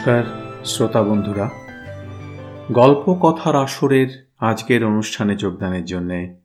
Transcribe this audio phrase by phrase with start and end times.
[0.00, 0.24] নমস্কার,
[0.64, 1.50] শ্রোতা বন্ধুরা।
[2.72, 6.36] গল্প কথার আসরের আজকের অনুষ্ঠানে যোগদানের জন্যে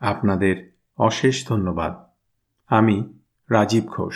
[0.00, 1.94] আপনাদের অশেষ ধন্যবাদ।
[2.68, 3.18] আমি
[3.50, 4.14] রাজীব ঘোষ।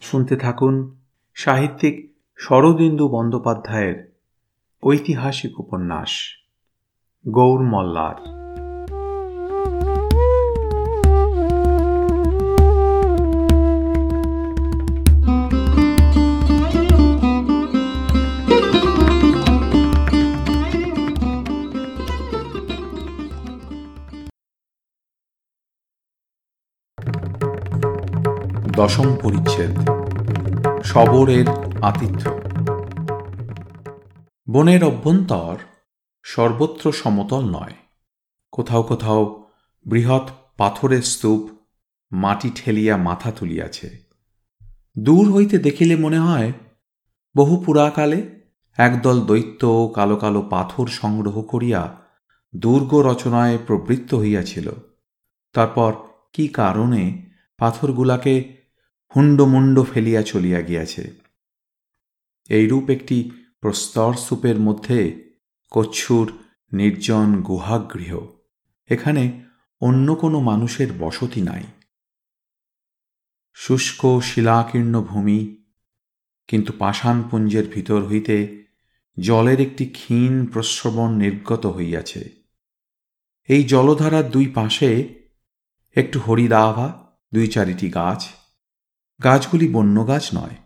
[0.00, 1.00] শুনতে থাকুন
[1.34, 4.12] সাহিত্যিক শরদিন্দু বন্দ্যোপাধ্যায়ের
[4.82, 6.10] ঐতিহাসিক উপন্যাস
[7.28, 8.37] গৌর মল্লার
[28.78, 29.90] দশম পরিচ্ছেদ
[30.84, 31.48] শবরের
[31.82, 32.30] আতিথ্য।
[34.50, 35.56] বনের অভ্যন্তর
[36.22, 37.72] সর্বত্র সমতল নয়।
[38.52, 39.50] কোথাও কোথাও
[39.86, 41.50] বৃহৎ পাথরের স্তূপ
[42.12, 43.90] মাটি ঠেলিয়া মাথা তুলিয়াছে।
[44.98, 46.52] দূর হইতে দেখিলে মনে হয়,
[47.36, 48.44] বহু পুরাকালে
[48.76, 51.96] একদল দৈত্য কালো কালো পাথর সংগ্রহ করিয়া
[52.56, 54.70] দুর্গ রচনায় প্রবৃত্ত হইয়াছিল।
[55.52, 55.92] তারপর
[56.32, 58.57] কি কারণে পাথরগুলাকে
[59.14, 61.04] হুণ্ডমুণ্ড ফেলিয়া চলিয়া গিয়াছে।
[62.50, 63.18] এইরূপ একটি
[63.60, 64.98] প্রস্তর স্তূপের মধ্যে
[65.70, 66.26] কচ্ছুর
[66.72, 68.12] নির্জন গুহাগৃহ,
[68.90, 69.24] এখানে
[69.82, 71.64] অন্য কোনো মানুষের বসতি নাই।
[73.56, 75.40] শুষ্ক শিলাকীর্ণ ভূমি,
[76.48, 78.36] কিন্তু পাষাণপুঞ্জের ভিতর হইতে
[79.16, 82.22] জলের একটি ক্ষীণ প্রশ্রবণ নির্গত হইয়াছে।
[83.48, 84.90] এই জলধারার দুই পাশে
[85.96, 86.88] একটু হরিদাভা,
[87.34, 88.20] দুই চারিটি গাছ
[89.24, 90.56] গাছগুলি বন্য গাছ নয়।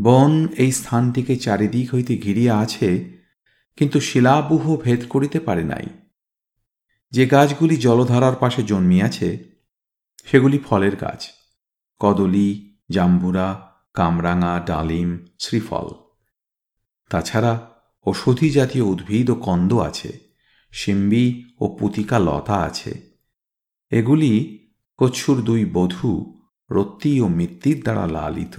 [0.00, 3.14] বন এই স্থানটিকে চারিদিক হইতে ঘিরিয়া আছে,
[3.76, 5.86] কিন্তু শিলাবুহ ভেদ করিতে পারে নাই।
[7.10, 9.44] যে গাছগুলি জলধারার পাশে জন্মিয়াছে,
[10.24, 11.28] সেগুলি ফলের গাছ।
[11.98, 15.88] কদলি, জাম্বুরা, কামরাঙা, ডালিম, শ্রীফল।
[17.10, 17.70] তাছাড়া
[18.06, 20.18] ওষধি জাতীয় উদ্ভিদ ও কন্দ আছে,
[20.70, 23.14] শিম্বি ও পুতিকা লতা আছে।
[23.90, 24.58] এগুলি
[24.96, 26.33] কচ্ছুর দুই বধূ
[26.70, 28.56] রত্তি ও মিত্তির দ্বারা লালিত।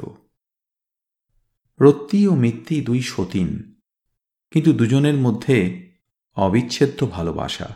[1.80, 3.50] রত্তি ও মিত্তি দুই সতীন,
[4.52, 5.58] কিন্তু দুজনের মধ্যে
[6.38, 7.68] অবিচ্ছেদ্য ভালোবাসা।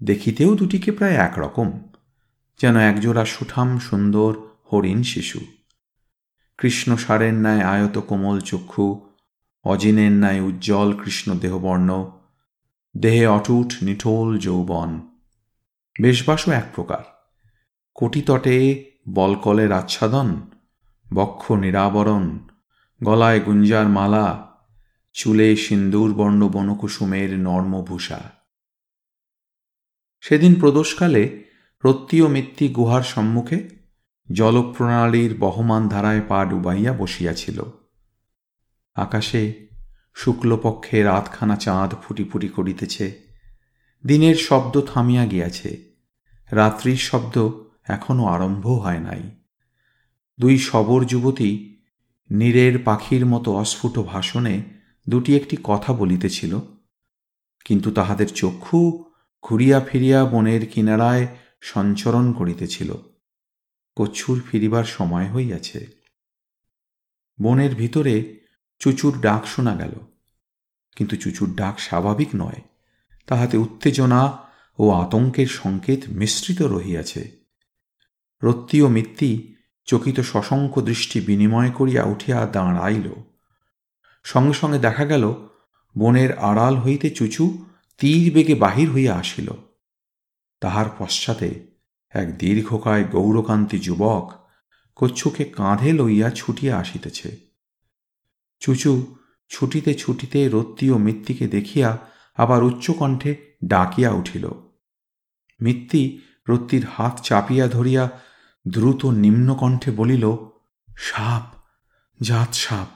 [0.00, 1.68] দেখিতেও দুটিকে প্রায় একরকম,
[2.60, 4.30] যেন একজোড়া সুঠাম সুন্দর
[4.72, 5.40] হরিণ শিশু।
[6.58, 8.86] কৃষ্ণ সারের ন্যায় আয়ত কোমল চক্ষু,
[9.64, 11.90] অজিনের ন্যায় উজ্জ্বল কৃষ্ণ দেহবর্ণ,
[12.94, 14.90] দেহে অটুট নিঠোল যৌবন।
[16.02, 17.04] বেশবাসও এক প্রকার,
[17.94, 18.56] কোটিতটে
[19.08, 20.50] বলকলের আচ্ছাদন
[21.14, 22.38] বক্ষ নিরাবরণ,
[23.04, 24.56] গলায় গুঞ্জার মালা,
[25.12, 28.20] চুলে সিন্দুর বর্ণ বনকুসুমের নর্মভূষা।
[30.20, 31.44] সেদিন প্রদোষকালে
[31.84, 33.68] ও মিত্তি গুহার সম্মুখে
[34.32, 37.62] জলপ্রণালীর বহমান ধারায় পা ডুবাইয়া বসিয়াছিল।
[38.94, 39.66] আকাশে
[40.14, 43.20] শুক্লপক্ষে রাতখানা চাঁদ ফুটি ফুটি করিতেছে।
[44.06, 45.96] দিনের শব্দ থামিয়া গিয়াছে।
[46.50, 49.22] রাত্রির শব্দ এখনও আরম্ভ হয় নাই।
[50.38, 51.50] দুই সবর যুবতী
[52.30, 54.54] নীরের পাখির মতো অস্ফুট ভাষণে
[55.06, 56.52] দুটি একটি কথা বলিতেছিল,
[57.66, 58.80] কিন্তু তাহাদের চক্ষু
[59.44, 61.24] ঘুরিয়া ফিরিয়া বনের কিনারায়
[61.60, 62.90] সঞ্চরণ করিতেছিল।
[63.96, 65.80] কচ্ছুর ফিরিবার সময় হইয়াছে।
[67.38, 68.14] বনের ভিতরে
[68.80, 69.94] চুচুর ডাক শোনা গেল,
[70.96, 72.60] কিন্তু চুচুর ডাক স্বাভাবিক নয়,
[73.28, 74.22] তাহাতে উত্তেজনা
[74.78, 77.22] ও আতঙ্কের সংকেত মিশ্রিত রহিয়াছে।
[78.42, 79.52] রত্তি ও মিত্তি
[79.84, 83.12] চকিত শশঙ্ক দৃষ্টি বিনিময় করিয়া উঠিয়া দাঁড়াইল।
[84.24, 85.34] সঙ্গে সঙ্গে দেখা গেল,
[85.98, 87.64] বনের আড়াল হইতে চুচু
[87.98, 89.50] তীর বেগে বাহির হইয়া আসিল।
[90.60, 91.76] তাহার পশ্চাতে
[92.10, 94.32] এক দীর্ঘকায় গৌরকান্তি যুবক
[94.96, 97.36] কচ্ছুকে কাঁধে লইয়া ছুটিয়া আসিতেছে।
[98.60, 99.16] চুচু
[99.48, 101.98] ছুটিতে ছুটিতে রত্তি ও মিত্তিকে দেখিয়া
[102.36, 104.48] আবার উচ্চকণ্ঠে ডাকিয়া উঠিল।
[105.60, 106.18] মিত্তি
[106.48, 108.25] রত্তির হাত চাপিয়া ধরিয়া
[108.68, 110.36] দ্রুত নিম্নকণ্ঠে বলিল,
[110.96, 111.56] সাপ,
[112.22, 112.88] জাত সাপ।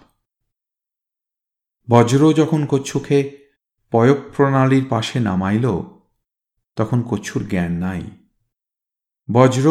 [1.90, 3.46] বজ্র যখন কচ্ছুকে
[3.90, 5.80] পয়ঃপ্রণালীর পাশে নামাইল,
[6.76, 8.02] তখন কচ্ছুর জ্ঞান নাই।
[9.32, 9.70] বজ্র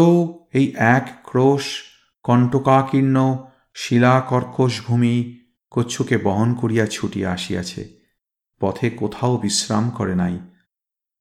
[0.53, 1.83] এই এক ক্রোশ
[2.23, 5.39] কণ্টকাকীর্ণ শিলাকর্কশ ভূমি
[5.71, 7.99] কচ্ছুকে বহন করিয়া ছুটিয়া আসিয়াছে।
[8.59, 10.39] পথে কোথাও বিশ্রাম করে নাই।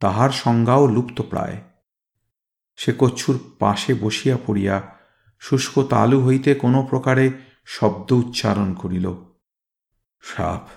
[0.00, 1.56] তাহার সংজ্ঞাও লুপ্ত প্রায়
[2.78, 4.98] সে কচ্ছুর পাশে বসিয়া পড়িয়া
[5.40, 7.30] শুষ্ক তালু হইতে কোনো প্রকারে
[7.66, 9.14] শব্দ উচ্চারণ করিল।
[10.20, 10.68] সাপ,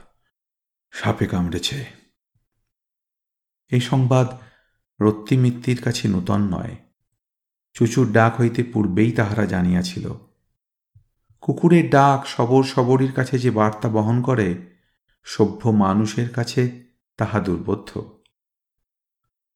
[0.92, 1.86] সাপে কামড়েছে।
[3.72, 4.28] এই সংবাদ
[5.02, 6.76] রত্তিমিত্তির কাছে নূতন নয়।
[7.74, 10.14] চুচুর ডাক হইতে পূর্বেই তাহারা জানিয়াছিল।
[11.42, 14.78] কুকুরের ডাক সবর সবরীর কাছে যে বার্তা বহন করে,
[15.24, 16.84] সভ্য মানুষের কাছে
[17.18, 18.21] তাহা দুর্বোধ্য।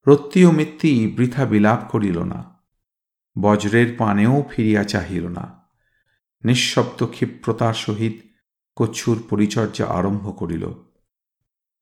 [0.07, 2.63] ও মিত্তি বৃথা বিলাপ করিল না।
[3.41, 5.69] বজ্রের পানেও ফিরিয়া চাহিল না।
[6.43, 8.21] নিঃশব্দ ক্ষিপ্রতার সহিত
[8.75, 10.67] কচ্ছুর পরিচর্যা আরম্ভ করিল।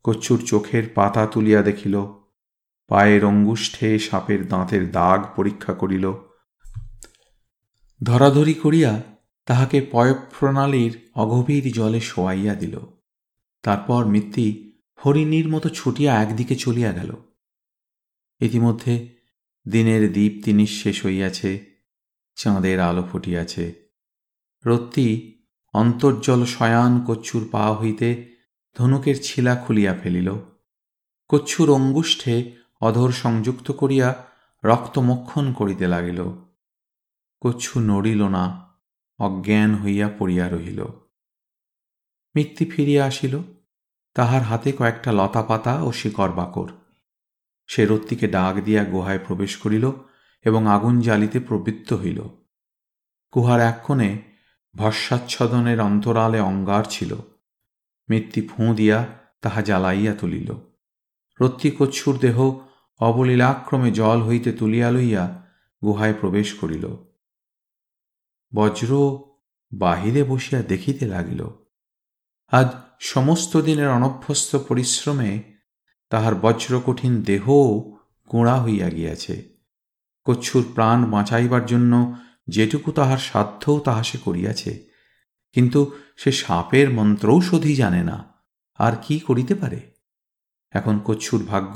[0.03, 2.05] কচ্ছুর চোখের পাতা তুলিয়া দেখিল।
[2.87, 6.13] পায়ের অঙ্গুষ্ঠে সাপের দাঁতের দাগ পরীক্ষা করিল।
[8.03, 9.01] ধরাধরি করিয়া
[9.45, 12.79] তাহাকে পয়ঃপ্রণালীর অগভীর জলে শোয়াইয়া দিল।
[13.63, 14.73] তারপর মিত্তি
[15.05, 17.15] হরিণীর মতো ছুটিয়া একদিকে চলিয়া গেল।
[18.43, 18.93] ইতিমধ্যে
[19.65, 21.51] দিনের দীপ্তি নিঃশেষ হইয়াছে,
[22.35, 23.65] চাঁদের আলো ফুটিয়াছে।
[24.65, 25.07] রত্তি
[25.73, 28.09] অন্তর্জল শয়ান কচ্ছুর পা হইতে
[28.75, 30.29] ধনুকের ছিলা খুলিয়া ফেলিল।
[31.29, 32.35] কচ্ছুর অঙ্গুষ্ঠে
[32.81, 34.09] অধর সংযুক্ত করিয়া
[34.63, 36.19] রক্তমক্ষণ করিতে লাগিল।
[37.41, 38.45] কচ্ছু নড়িল না,
[39.19, 40.79] অজ্ঞান হইয়া পড়িয়া রহিল।
[42.35, 43.39] মিত্তি ফিরিয়া আসিল,
[44.15, 46.69] তাহার হাতে কয়েকটা লতা পাতা ও শিকড় বাকর।
[47.67, 49.91] সে রত্তিকে ডাক দিয়া গুহায় প্রবেশ করিল
[50.45, 52.21] এবং আগুন জ্বালিতে প্রবৃত্ত হইল।
[53.35, 54.21] গুহার এক কোণে
[54.75, 57.15] ভস্মাচ্ছদনের অন্তরালে অঙ্গার ছিল।
[58.09, 59.05] মৃত্যু ফুঁ দিয়া
[59.41, 60.53] তাহা জ্বালাইয়া তুলিল।
[61.41, 62.59] রত্তিকচ্ছুর দেহ
[62.99, 65.45] অবলীলাক্রমে জল হইতে তুলিয়া লইয়া
[65.83, 66.97] গুহায় প্রবেশ করিল।
[68.55, 69.19] বজ্র
[69.73, 71.47] বাহিরে বসিয়া দেখিতে লাগিল।
[72.51, 72.67] আজ
[72.99, 75.52] সমস্ত দিনের অনভ্যস্ত পরিশ্রমে
[76.13, 77.61] তাহার বজ্রকঠিন দেহও
[78.29, 79.35] গোঁড়া হইয়া গিয়াছে।
[80.23, 81.93] কচ্ছুর প্রাণ বাঁচাইবার জন্য
[82.47, 84.71] যেটুকু তাহার সাধ্যও তাহা সে করিয়াছে।
[85.51, 85.79] কিন্তু
[86.17, 88.17] সে সাপের মন্ত্রৌষধি জানে না,
[88.79, 89.79] আর কি করিতে পারে?
[90.73, 91.75] এখন কচ্ছুর ভাগ্য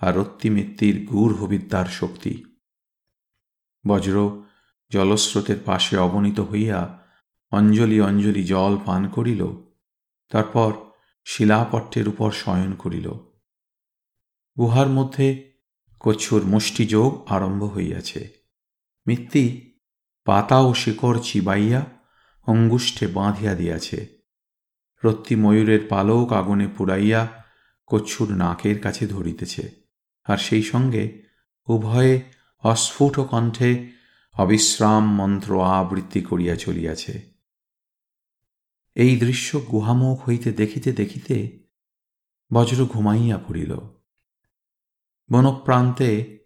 [0.00, 2.34] আর রত্তিমিত্তির গূঢ়বিদ্যার শক্তি।
[3.86, 4.16] বজ্র
[4.92, 6.78] জলস্রোতের পাশে অবনীত হইয়া
[7.52, 9.42] অঞ্জলি অঞ্জলি জল পান করিল,
[10.32, 10.70] তারপর
[11.26, 13.08] শিলাপট্টের উপর শয়ন করিল।
[14.58, 15.52] গুহার মধ্যে
[16.00, 18.28] কচ্ছুর মুষ্টিযোগ আরম্ভ হইয়াছে।
[19.06, 19.74] মিত্তি
[20.24, 21.86] পাতা ও শিকড় চিবাইয়া
[22.46, 24.06] অঙ্গুষ্ঠে বাঁধিয়া দিয়াছে।
[25.04, 27.44] রত্তি ময়ূরের পালক আগুনে পুড়াইয়া
[27.86, 29.70] কচ্ছুর নাকের কাছে ধরিতেছে।
[30.24, 31.22] আর সেই সঙ্গে
[31.66, 32.22] উভয়ে
[32.62, 33.92] অস্ফুট কণ্ঠে
[34.34, 37.34] অবিশ্রাম মন্ত্র আবৃত্তি করিয়া চলিয়াছে।
[38.94, 41.66] এই দৃশ্য গুহামুখ হইতে দেখিতে দেখিতে
[42.52, 43.93] বজ্র ঘুমাইয়া পড়িল।
[45.32, 46.38] বনপ্রান্তে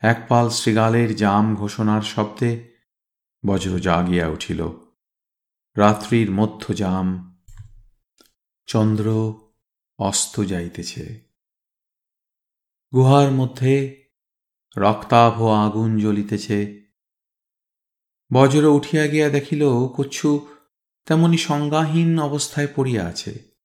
[0.00, 2.68] একপাল শৃগালের জাম ঘোষণার শব্দে
[3.46, 4.68] বজ্র জাগিয়া উঠিল।
[5.76, 7.38] রাত্রির মধ্য জাম।
[8.66, 9.34] চন্দ্র
[9.98, 11.20] অস্ত যাইতেছে।
[12.94, 14.04] গুহার মধ্যে
[14.76, 16.86] রক্তাভ আগুন জ্বলিতেছে।
[18.32, 20.48] বজ্র উঠিয়া গিয়া দেখিল, কচ্ছু
[21.06, 23.56] তেমনি সংজ্ঞাহীন অবস্থায় পড়িয়া আছে।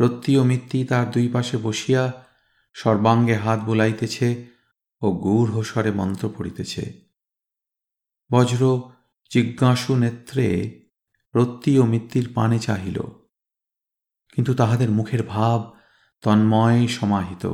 [0.00, 2.31] রত্তি ও মিত্তি তার দুই পাশে বসিয়া
[2.72, 4.48] সর্বাঙ্গে হাত বুলাইতেছে
[5.00, 7.08] ও গূঢ় স্বরে মন্ত্র পড়িতেছে।
[8.32, 8.90] বজ্র
[9.30, 10.80] জিজ্ঞাসু নেত্রে
[11.34, 13.00] রত্তি ও মিত্তির পানে চাহিল।
[14.34, 15.72] কিন্তু তাহাদের মুখের ভাব
[16.20, 17.46] তন্ময় সমাহিত।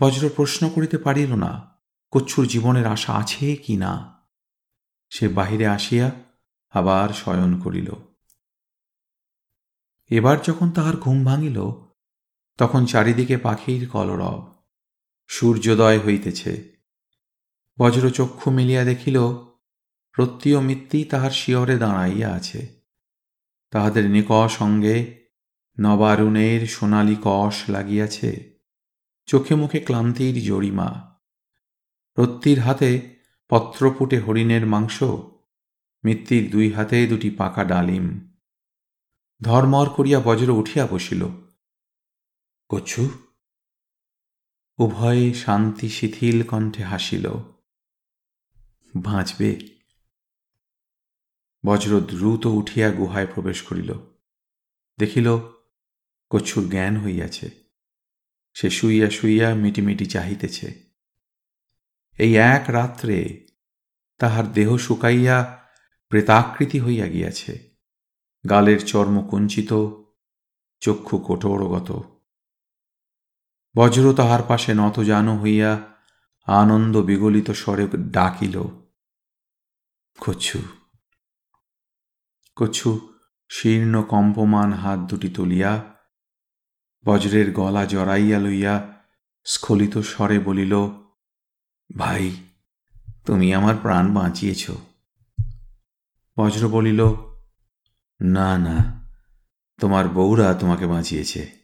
[0.00, 4.22] বজ্র প্রশ্ন করিতে পারিল না, কচ্ছুর জীবনের আশা আছে কি না?
[5.10, 6.10] সে বাহিরে আসিয়া
[6.70, 7.90] আবার শয়ন করিল।
[10.10, 11.62] এবার যখন তাহার ঘুম ভাঙিল
[12.56, 14.52] তখন চারিদিকে পাখির কলরব।
[15.26, 16.72] সূর্যোদয় হইতেছে।
[17.78, 19.18] বজ্র চক্ষু মিলিয়া দেখিল
[20.12, 22.82] প্রত্যি ও মিত্তি তাহার শিয়রে দাঁড়াইয়া আছে।
[23.70, 25.22] তাহাদের নিক সঙ্গে
[25.80, 28.52] নবারুণের সোনালি কষ লাগিয়াছে।
[29.26, 31.18] চোখে মুখে ক্লান্তির জরিমা।
[32.18, 33.16] রত্তির হাতে
[33.48, 35.02] পত্রপুটে হরিণের মাংস।
[36.04, 38.32] মিত্তির দুই হাতে দুটি পাকা ডালিম।
[39.42, 41.41] ধর্মর করিয়া বজ্র উঠিয়া বসিল।
[42.72, 43.10] কচ্ছু?
[44.78, 47.30] উভয়ে শান্তি শিথিল কণ্ঠে হাসিল।
[48.96, 49.78] বাঁচবে।
[51.66, 53.94] বজ্র দ্রুত উঠিয়া গুহায় প্রবেশ করিল।
[54.98, 55.38] দেখিল,
[56.30, 57.50] কচ্ছুর জ্ঞান হইয়াছে।
[58.54, 60.90] সে শুইয়া শুইয়া মিটিমিটি চাহিতেছে।
[62.18, 63.46] এই এক রাত্রে
[64.18, 65.68] তাহার দেহ শুকাইয়া
[66.08, 67.76] প্রেতাকৃতি হইয়া গিয়াছে।
[68.48, 69.72] গালের চর্ম কুঞ্চিত,
[70.80, 72.11] চক্ষু কঠোরগত।
[73.76, 75.94] বজ্র তাহার পাশে নত জান হইয়া
[76.46, 78.62] আনন্দ বিগলিত স্বরে ডাকিল,
[80.20, 80.58] কচ্ছু
[82.56, 83.08] কচ্ছু,
[83.48, 85.94] শীর্ণ কম্পমান হাত দুটি তুলিয়া
[87.04, 88.92] বজ্রের গলা জড়াইয়া লইয়া
[89.44, 90.74] স্খলিত স্বরে বলিল,
[91.96, 92.30] ভাই,
[93.26, 94.70] তুমি আমার প্রাণ বাঁচিয়েছ।
[96.38, 97.00] বজ্র বলিল,
[98.20, 99.06] না না,
[99.80, 101.61] তোমার বউরা তোমাকে বাঁচিয়েছে।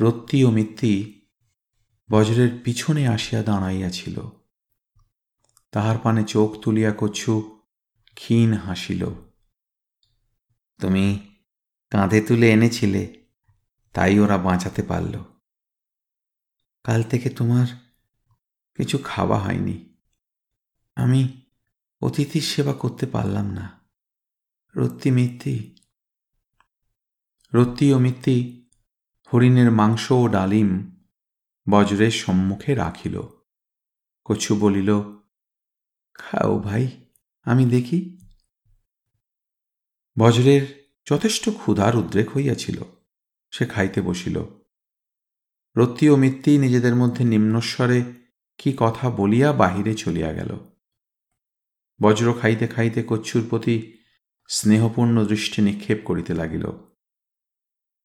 [0.00, 1.20] রত্তি ও মিত্তি
[2.10, 4.20] বজ্রের পিছনে আসিয়া দাঁড়াইয়াছিল।
[5.70, 7.60] তাহার পানে চোখ তুলিয়া কচ্ছু
[8.14, 9.08] ক্ষীণ হাসিল।
[10.80, 11.36] তুমি
[11.90, 13.26] কাঁধে তুলে এনেছিলে,
[13.92, 15.24] তাই ওরা বাঁচাতে পারল।
[16.84, 17.66] কাল থেকে তোমার
[18.76, 19.96] কিছু খাওয়া হয়নি।
[20.96, 21.40] আমি
[22.00, 23.80] অতিথির সেবা করতে পারলাম না।
[24.76, 25.76] রত্তি মিত্তি,
[27.54, 28.61] রত্তি ও মিত্তি
[29.32, 30.96] হরিণের মাংস ও ডালিম
[31.68, 33.22] বজ্রের সম্মুখে রাখিল।
[34.24, 35.02] কছু বলিল,
[36.14, 37.04] খাও ভাই,
[37.44, 38.18] আমি দেখি।
[40.18, 42.82] বজ্রের যথেষ্ট ক্ষুধার উদ্রেক হইয়াছিল।
[43.50, 44.44] সে খাইতে বসিল।
[45.76, 48.02] রত্তি ও মিত্তি নিজেদের মধ্যে নিম্নস্বরে
[48.58, 50.58] কি কথা বলিয়া বাহিরে চলিয়া গেল।
[52.02, 53.98] বজ্র খাইতে খাইতে কচ্ছুর প্রতি
[54.48, 56.66] স্নেহপূর্ণ দৃষ্টি নিক্ষেপ করিতে লাগিল।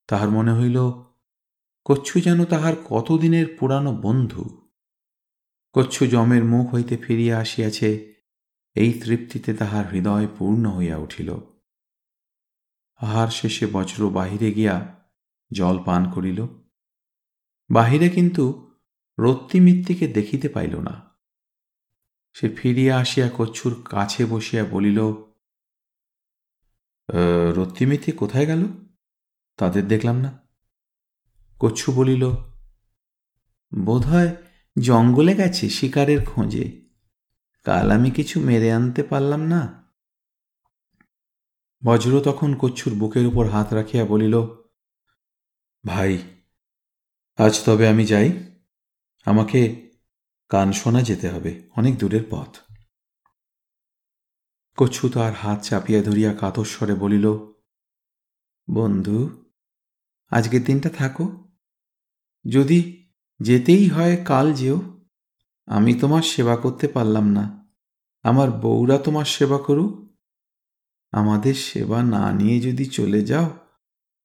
[0.07, 1.06] তাহার মনে হইল
[1.87, 4.69] কচ্ছু যেন তাহার কতদিনের পুরানো বন্ধু?
[5.75, 8.13] কচ্ছু জমের মুখ হইতে ফিরিয়া আসিয়াছে,
[8.75, 11.33] এই তৃপ্তিতে তাহার হৃদয় পূর্ণ হইয়া উঠিল।
[12.95, 15.03] আহার শেষে বজ্র বাহিরে গিয়া
[15.51, 16.47] জল পান করিল।
[17.69, 18.43] বাহিরে কিন্তু
[19.19, 20.95] রত্তিমিত্তিকে দেখিতে পাইল না।
[22.33, 24.99] সে ফিরিয়া আসিয়া কচ্ছুর কাছে বসিয়া বলিল
[27.55, 28.67] রত্তিমিত্তি কোথায় গেল?
[29.57, 30.46] তাদের দেখলাম না।
[31.59, 32.31] কচ্ছু বলিল,
[33.85, 34.35] বোধহয়
[34.81, 36.87] জঙ্গলে গেছে শিকারের খোঁজে।
[37.63, 39.91] কাল আমি কিছু মেরে আনতে পারলাম না?
[41.85, 44.41] বজ্র তখন কচ্ছুর বুকের উপর হাত রাখিয়া বলিল,
[45.87, 46.17] ভাই,
[47.37, 48.53] আজ তবে আমি যাই।
[49.25, 49.91] আমাকে
[50.49, 52.57] কান শোনা যেতে হবে, অনেক দূরের পথ।
[54.77, 57.27] কচ্ছু তার হাত চাপিয়া ধরিয়া কাতস্বরে বলিল,
[58.73, 59.43] বন্ধু,
[60.29, 61.46] আজকের দিনটা থাকো।
[62.51, 65.05] যদি যেতেই হয় কাল যেও,
[65.65, 67.73] আমি তোমার সেবা করতে পারলাম না।
[68.23, 70.17] আমার বউরা তোমার সেবা করুক।
[71.11, 73.57] আমাদের সেবা না নিয়ে যদি চলে যাও,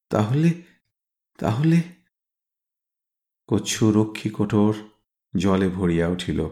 [0.09, 0.63] তাহলে
[1.39, 1.83] তাহলে
[3.47, 4.75] কচ্ছু রক্ষী কঠোর
[5.37, 6.49] জলে ভরিয়া উঠিল।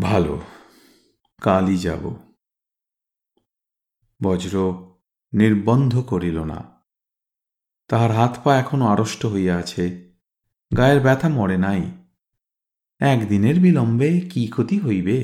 [0.00, 0.40] ভালো,
[1.42, 2.16] কালই যাব।
[4.22, 4.72] বজ্র
[5.32, 6.77] নির্বন্ধ করিল না।
[7.88, 10.12] তাহার হাত পা এখনও আড়ষ্ট হইয়া আছে,
[10.76, 11.82] গায়ের ব্যথা মরে নাই।
[13.00, 15.18] একদিনের বিলম্বে কি ক্ষতি হইবে?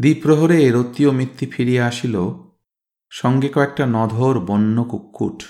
[0.00, 2.16] দ্বীপ্রহরে রত্তীয় মিত্তি ফিরিয়া আসিল,
[3.10, 5.44] সঙ্গে কয়েকটা নধর বন্য কুক্কুট।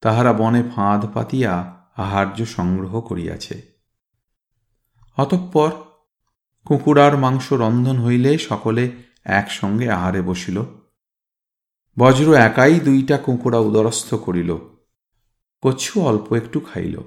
[0.00, 1.52] তাহারা বনে ফাঁদ পাতিয়া
[1.96, 3.62] আহার্য সংগ্রহ করিয়াছে।
[5.16, 5.70] অতঃপর
[6.64, 8.92] কুকুরার মাংস রন্ধন হইলে সকলে
[9.24, 10.62] একসঙ্গে আহারে বসিল।
[11.98, 14.56] বজ্র একাই দুইটা কুকুরা উদরস্থ করিল।
[15.62, 17.00] কচ্ছু অল্প একটু খাইল।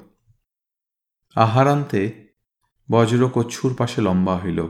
[1.35, 2.33] আহারান্তে
[2.91, 4.67] বজ্র কচ্ছুর পাশে লম্বা হইল।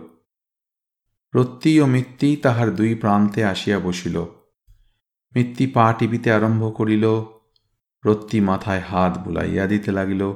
[1.36, 4.24] রত্তি ও মিত্তি তাহার দুই প্রান্তে আসিয়া বসিল।
[5.36, 7.06] মিত্তি পা টিপিতে আরম্ভ করিল।
[8.06, 10.34] রত্তি মাথায় হাত বুলাইয়া দিতে লাগিল।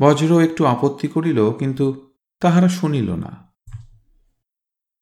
[0.00, 3.52] বজ্র একটু আপত্তি করিল, কিন্তু তাহারা শুনিল না।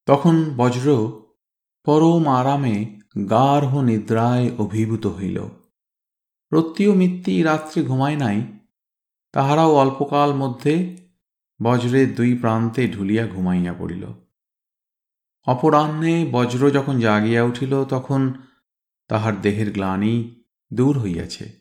[0.07, 1.13] তখন বজ্র
[1.85, 3.00] পরম আরামে
[3.31, 5.39] গার্হ নিদ্রায় অভিভূত হইল।
[6.53, 8.43] ও মিত্তি রাত্রে ঘুমায় নাই,
[9.33, 10.97] তাহারাও অল্পকাল মধ্যে
[11.63, 14.07] বজ্রের দুই প্রান্তে ঢুলিয়া ঘুমাইয়া পড়িল।
[15.47, 18.35] অপরাহ্নে বজ্র যখন জাগিয়া উঠিল, তখন
[19.09, 21.53] তাহার দেহের গ্লানি দূর হইয়াছে।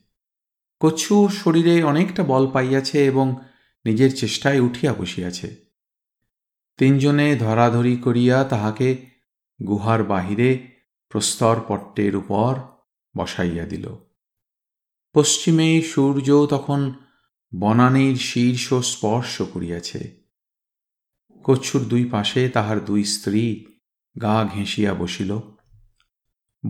[0.79, 3.35] কচ্ছু শরীরে অনেকটা বল পাইয়াছে এবং
[3.85, 5.55] নিজের চেষ্টায় উঠিয়া বসিয়াছে।
[6.77, 9.05] তিনজনে ধরাধরি করিয়া তাহাকে
[9.67, 10.78] গুহার বাহিরে
[11.09, 12.55] প্রস্তরপট্টের উপর
[13.17, 13.95] বসাইয়া দিল।
[15.13, 16.93] পশ্চিমে সূর্য তখন
[17.59, 20.23] বনানীর শীর্ষ স্পর্শ করিয়াছে।
[21.43, 23.65] কচ্ছুর দুই পাশে তাহার দুই স্ত্রী
[24.21, 25.39] গা ঘেঁষিয়া বসিল।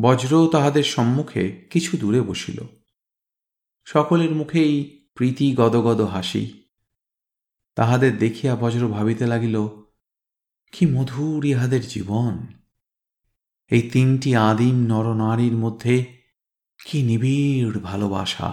[0.02, 2.58] বজ্র তাহাদের সম্মুখে কিছু দূরে বসিল।
[3.86, 6.64] সকলের মুখেই প্রীতি গদগদ হাসি।
[7.76, 9.68] তাহাদের দেখিয়া বজ্র ভাবিতে লাগিল,
[10.72, 12.59] কি মধুর ইহাদের জীবন!
[13.72, 15.96] এই তিনটি আদিম নরনারীর মধ্যে
[16.86, 18.50] কি নিবিড় ভালোবাসা?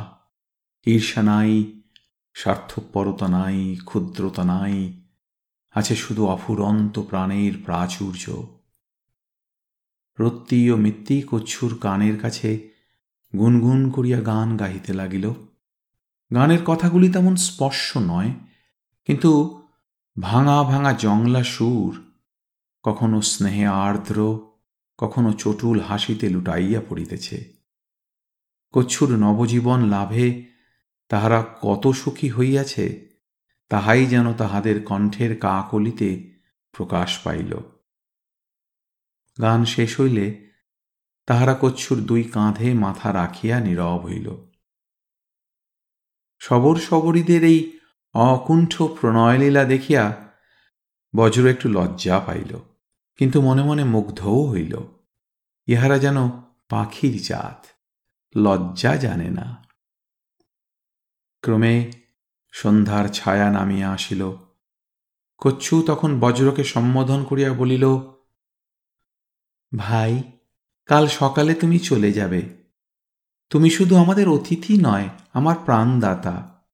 [0.87, 1.53] ঈর্ষা নাই,
[2.35, 4.93] স্বার্থপরতা নাই, ক্ষুদ্রতা নাই,
[5.75, 8.25] আছে শুধু অফুরন্ত প্রাণের প্রাচুর্য।
[10.21, 12.51] রত্তি ও মিত্তি কচ্ছুর কানের কাছে
[13.39, 15.27] গুনগুন করিয়া গান গাহিতে লাগিল।
[16.35, 18.31] গানের কথাগুলি তেমন স্পর্শ নয়,
[19.05, 19.33] কিন্তু
[20.21, 21.93] ভাঙা ভাঙা জংলা সুর,
[22.83, 24.46] কখনো স্নেহে আর্দ্র
[24.99, 27.53] কখনো চটুল হাসিতে লুটাইয়া পড়িতেছে।
[28.73, 30.45] কচ্ছুর নবজীবন লাভে
[31.09, 33.11] তাহারা কত সুখী হইয়াছে,
[33.69, 36.39] তাহাই যেন তাহাদের কণ্ঠের কাকলিতে
[36.73, 37.57] প্রকাশ পাইল।
[39.43, 40.51] গান শেষ হইলে
[41.27, 44.29] তাহারা কচ্ছুর দুই কাঁধে মাথা রাখিয়া নীরব হইল।
[46.39, 47.79] সবর সবরীদের এই
[48.15, 50.31] অকুণ্ঠ প্রণয়লীলা দেখিয়া
[51.17, 52.76] বজ্র একটু লজ্জা পাইল।
[53.17, 54.81] কিন্তু মনে মনে মুগ্ধও হইল।
[55.67, 56.29] ইহারা যেন
[56.69, 57.67] পাখির জাত,
[58.37, 59.65] লজ্জা জানে না।
[61.41, 61.93] ক্রমে
[62.51, 64.33] সন্ধ্যার ছায়া নামিয়া আসিল।
[65.39, 67.85] কচ্ছু তখন বজ্রকে সম্বোধন করিয়া বলিল,
[69.77, 70.23] ভাই,
[70.87, 72.43] কাল সকালে তুমি চলে যাবে।
[73.51, 76.65] তুমি শুধু আমাদের অতিথি নয়, আমার প্রাণদাতা।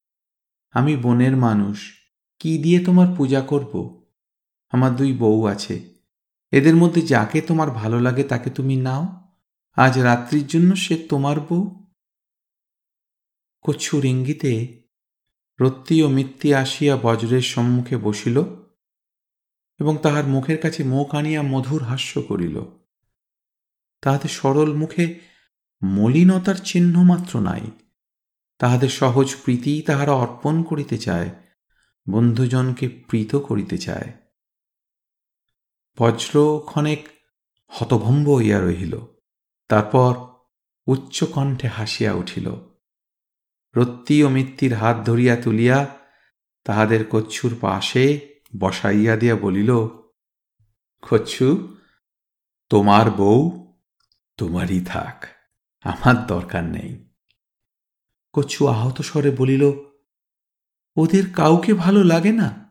[0.71, 1.93] আমি বনের মানুষ,
[2.39, 4.05] কি দিয়ে তোমার পূজা করব?
[4.71, 5.92] আমার দুই বউ আছে।
[6.53, 9.33] এদের মধ্যে যাকে তোমার ভালো লাগে তাকে তুমি নাও।
[9.73, 11.85] আজ রাত্রির জন্য সে তোমার বউ।
[13.63, 14.83] কচ্ছুর ইঙ্গিতে
[15.61, 18.43] রত্তি ও মিত্তি আসিয়া বজ্রের সম্মুখে বসিল
[19.81, 22.63] এবং তাহার মুখের কাছে মুখ আনিয়া মধুর হাস্য করিল।
[24.03, 25.21] তাহাদের সরল মুখে
[25.83, 27.61] মলিনতার চিহ্ন মাত্র নাই।
[28.59, 31.31] তাহাদের সহজ প্রীতি তাহারা অর্পণ করিতে চায়,
[32.11, 34.22] বন্ধুজনকে প্রীত করিতে চায়।
[35.99, 37.09] বজ্র ক্ষণেক
[37.69, 38.99] হতভম্ব হইয়া রহিল,
[39.69, 40.15] তারপর
[40.87, 42.55] উচ্চকণ্ঠে হাসিয়া উঠিল।
[43.77, 45.99] রত্তি ও মিত্তির হাত ধরিয়া তুলিয়া
[46.65, 48.21] তাহাদের কচ্ছুর পাশে
[48.59, 49.89] বসাইয়া দিয়া বলিল,
[51.11, 51.77] কচ্ছু,
[52.69, 53.67] তোমার বউ
[54.37, 55.27] তোমারই থাক,
[55.85, 57.13] আমার দরকার নেই।
[58.33, 59.73] কচ্ছু আহত স্বরে বলিল,
[60.97, 62.71] ওদের কাউকে ভালো লাগে না?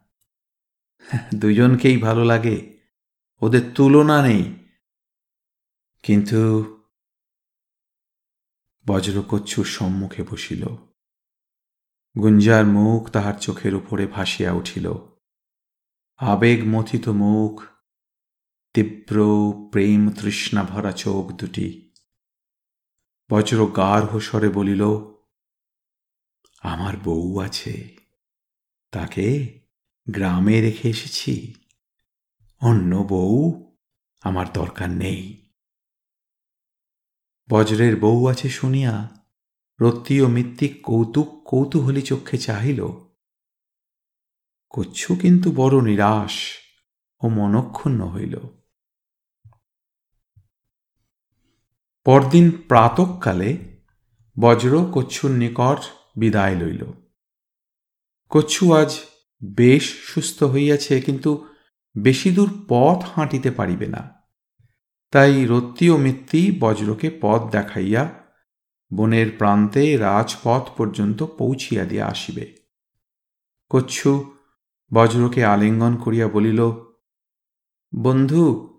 [1.36, 2.71] দুজনকেই ভালো লাগে
[3.42, 4.68] ওদের তুলনা নেই।
[6.04, 6.38] কিন্তু
[8.88, 10.66] বজ্রকচ্ছুর সম্মুখে বসিল।
[12.22, 14.94] গুঞ্জার মুখ তাহার চোখের উপরে ভাসিয়া উঠিল।
[16.18, 17.64] আবেগ মথিত মুখ,
[18.74, 19.24] তীব্র
[19.72, 21.94] প্রেম তৃষ্ণা ভরা চোখ দুটি।
[23.32, 24.84] বজ্র গার্হ স্বরে বলিল,
[26.62, 27.96] আমার বউ আছে।
[28.92, 29.60] তাকে
[30.10, 31.61] গ্রামে রেখে এসেছি।
[32.62, 33.38] অন্য বউ
[34.22, 35.52] আমার দরকার নেই।
[37.50, 39.24] বজ্রের বউ আছে শুনিয়া
[39.80, 42.88] রত্তি ও মিত্তিক কৌতুক কৌতূহলী চক্ষে চাহিল।
[44.70, 46.36] কচ্ছু কিন্তু বড় নিরাশ
[47.22, 48.36] ও মনক্ষুণ্ণ হইল।
[52.06, 53.58] পরদিন প্রাতকালে
[54.40, 55.80] বজ্র কচ্ছুর নিকট
[56.18, 56.84] বিদায় লইল।
[58.30, 59.00] কচ্ছু আজ
[59.56, 61.51] বেশ সুস্থ হইয়াছে, কিন্তু
[61.98, 64.10] বেশি দূর পথ হাঁটিতে পারিবে না।
[65.12, 68.10] তাই রত্তি ও মিত্তি বজ্রকে পথ দেখাইয়া
[68.94, 72.56] বনের প্রান্তে রাজপথ পর্যন্ত পৌঁছিয়া দিয়া আসিবে।
[73.70, 74.34] কচ্ছু
[74.94, 76.72] বজ্রকে আলিঙ্গন করিয়া বলিল,
[77.96, 78.78] বন্ধু,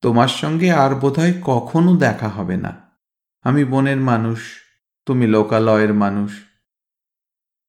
[0.00, 2.98] তোমার সঙ্গে আর বোধহয় কখনো দেখা হবে না।
[3.42, 4.60] আমি বনের মানুষ,
[5.06, 6.44] তুমি লোকালয়ের মানুষ।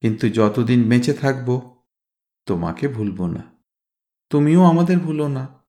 [0.02, 1.78] কিন্তু যতদিন বেঁচে থাকব,
[2.46, 3.55] তোমাকে ভুলব না।
[4.36, 5.64] তুমিও আমাদের ভুলো না।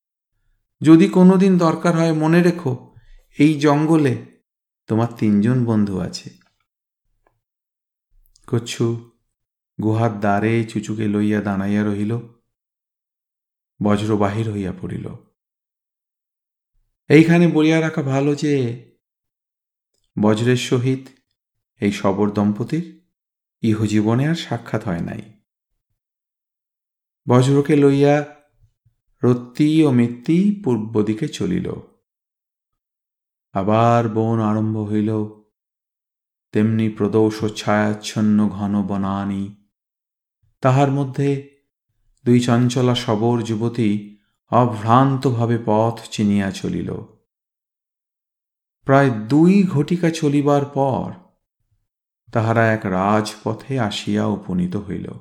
[0.83, 2.94] যদি কোনোদিন দরকার হয়, মনে রেখো,
[3.38, 4.40] এই জঙ্গলে
[4.87, 6.31] তোমার তিনজন বন্ধু আছে।
[8.46, 9.11] কচ্ছু
[9.83, 12.18] গুহার দ্বারে চুচুকে লইয়া দাঁড়াইয়া রহিল
[13.83, 15.09] বজ্র বাহির হইয়া পড়িল।
[17.09, 18.55] এইখানে বলিয়া রাখা ভালো যে,
[20.22, 21.09] বজ্রের সহিত
[21.81, 23.11] এই সবর দম্পতির
[23.62, 25.22] ইহজীবনে আর সাক্ষাৎ হয় নাই।
[27.29, 28.36] বজ্রকে লইয়া
[29.24, 31.72] রত্তি ও মিত্তি পূর্ব দিকে চলিল।
[33.52, 35.26] আবার বন আরম্ভ হইল।
[36.52, 39.55] তেমনি প্রদোষ ছায়াচ্ছন্ন ঘন বনানি।
[40.61, 41.57] তাহার মধ্যে
[42.24, 44.16] দুই চঞ্চলা সবর যুবতী
[44.50, 46.94] অভ্রান্তভাবে পথ চিনিয়া চলিল।
[48.85, 51.12] প্রায় দুই ঘটিকা চলিবার পর
[52.33, 55.12] তাহারা এক রাজপথে আসিয়া উপনীত হইল।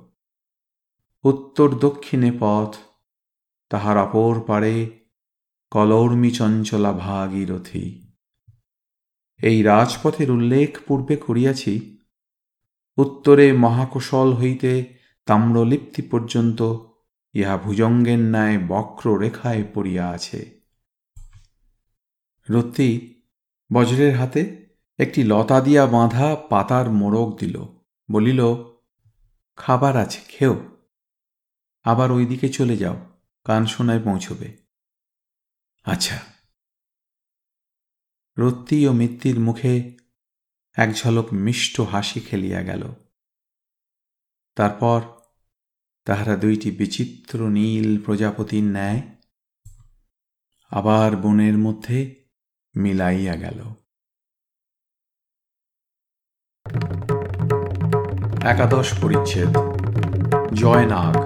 [1.24, 2.76] উত্তর দক্ষিণে পথ
[3.70, 5.00] তাহার অপর পারে
[5.72, 8.02] কলর্মী চঞ্চলা ভাগীরথী।
[9.42, 11.98] এই রাজপথের উল্লেখ পূর্বে করিয়াছি।
[12.98, 14.94] উত্তরে মহাকুশল হইতে
[15.26, 16.62] তাম্রলিপ্তি পর্যন্ত
[17.34, 20.62] ইহা ভুজঙ্গের ন্যায় বক্র রেখায় পড়িয়া আছে।
[22.50, 23.22] রত্তি
[23.74, 24.66] বজ্রের হাতে
[24.98, 27.62] একটি লতা দিয়া বাঁধা পাতার মোড়ক দিল,
[28.12, 28.42] বলিল,
[29.56, 30.56] খাবার আছে, খেও।
[31.84, 33.15] আবার ওই দিকে চলে যাও।
[33.46, 34.58] কান শোনায় পৌঁছবে।
[35.84, 36.20] আচ্ছা।
[38.38, 39.98] রত্তি ও মিত্তির মুখে
[40.74, 42.94] এক ঝলক মিষ্ট হাসি খেলিয়া গেল।
[44.56, 45.02] তারপর
[46.06, 49.02] তাহারা দুইটি বিচিত্র নীল প্রজাপতির ন্যায়
[50.70, 52.28] আবার বনের মধ্যে
[52.76, 53.60] মিলাইয়া গেল।
[58.46, 59.58] একাদশ পরিচ্ছেদ।
[60.54, 61.25] জয়নাগ।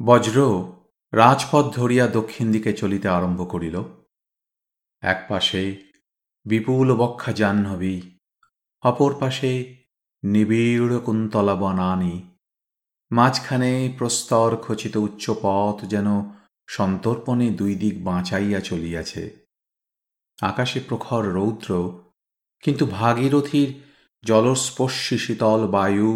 [0.00, 0.38] বজ্র
[1.12, 3.76] রাজপথ ধরিয়া দক্ষিণ দিকে চলিতে আরম্ভ করিল।
[5.02, 5.62] এক পাশে
[6.46, 7.96] বিপুল বক্ষা জাহ্নবী,
[8.82, 9.52] অপর পাশে
[10.22, 12.16] নিবিড় কুন্তলা বনানি,
[13.10, 16.08] মাঝখানে প্রস্তর খচিত উচ্চ পথ যেন
[16.68, 19.24] সন্তর্পণে দুই দিক বাঁচাইয়া চলিয়াছে।
[20.42, 21.70] আকাশে প্রখর রৌদ্র,
[22.62, 23.70] কিন্তু ভাগীরথীর
[24.24, 26.10] জলস্পর্শী শীতল বায়ু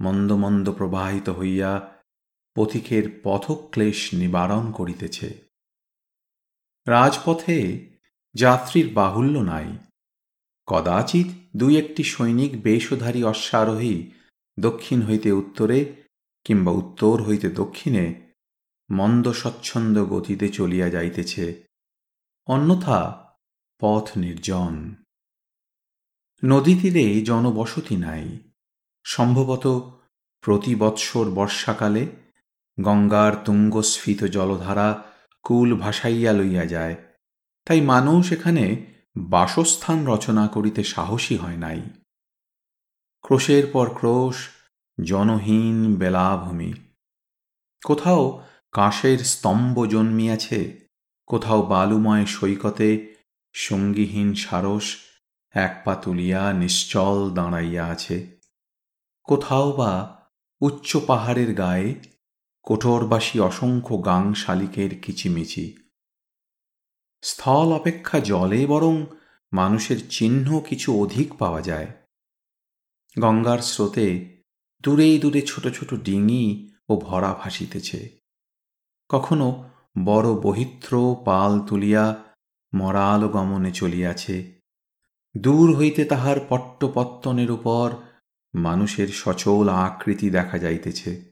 [0.00, 1.72] মন্দ মন্দ প্রবাহিত হইয়া
[2.54, 5.44] পথিকের পথক্লেশ নিবারণ করিতেছে।
[6.86, 7.88] রাজপথে
[8.34, 9.78] যাত্রীর বাহুল্য নাই।
[10.66, 14.10] কদাচিৎ দুই একটি সৈনিক বেশধারী অশ্বারোহী
[14.60, 16.02] দক্ষিণ হইতে উত্তরে
[16.44, 18.32] কিংবা উত্তর হইতে দক্ষিণে
[18.90, 21.64] মন্দ স্বচ্ছন্দ গতিতে চলিয়া যাইতেছে।
[22.46, 23.28] অন্যথা
[23.80, 24.94] পথ নির্জন।
[26.44, 28.38] নদী তীরে জনবসতি নাই।
[29.04, 29.66] সম্ভবত
[30.40, 32.21] প্রতি বৎসর বর্ষাকালে
[32.82, 35.02] গঙ্গার তুঙ্গস্ফীত জলধারা
[35.42, 36.96] কুল ভাসাইয়া লইয়া যায়।
[37.66, 41.80] তাই মানুষ এখানে বাসস্থান রচনা করিতে সাহসী হয় নাই।
[43.22, 44.48] ক্রোশের পর ক্রোশ,
[45.04, 46.72] জনহীন বেলাভূমি।
[47.84, 48.42] কোথাও
[48.72, 50.88] কাশের স্তম্ভ জন্মিয়াছে,
[51.26, 53.14] কোথাও বালুময় সৈকতে
[53.52, 54.96] সঙ্গীহীন সারস
[55.54, 58.38] এক পা তুলিয়া নিশ্চল দাঁড়াইয়া আছে।
[59.24, 60.22] কোথাও বা
[60.60, 62.11] উচ্চ পাহাড়ের গায়ে
[62.62, 65.76] কোটরবাসী অসংখ্য গাং শালিকের কিচিমিচি।
[67.22, 69.06] স্থল অপেক্ষা জলে বরং
[69.52, 71.86] মানুষের চিহ্ন কিছু অধিক পাওয়া যায়।
[73.20, 74.38] গঙ্গার স্রোতে
[74.82, 78.18] দূরে দূরে ছোট ছোট ডিঙি ও ভরা ভাসিতেছে।
[79.08, 79.70] কখনো
[80.04, 82.24] বড় বহিত্র পাল তুলিয়া
[82.74, 84.60] মরাল গমনে চলিয়াছে।
[85.36, 87.90] দূর হইতে তাহার পট্টপত্তনের উপর
[88.54, 91.31] মানুষের সচল আকৃতি দেখা যাইতেছে।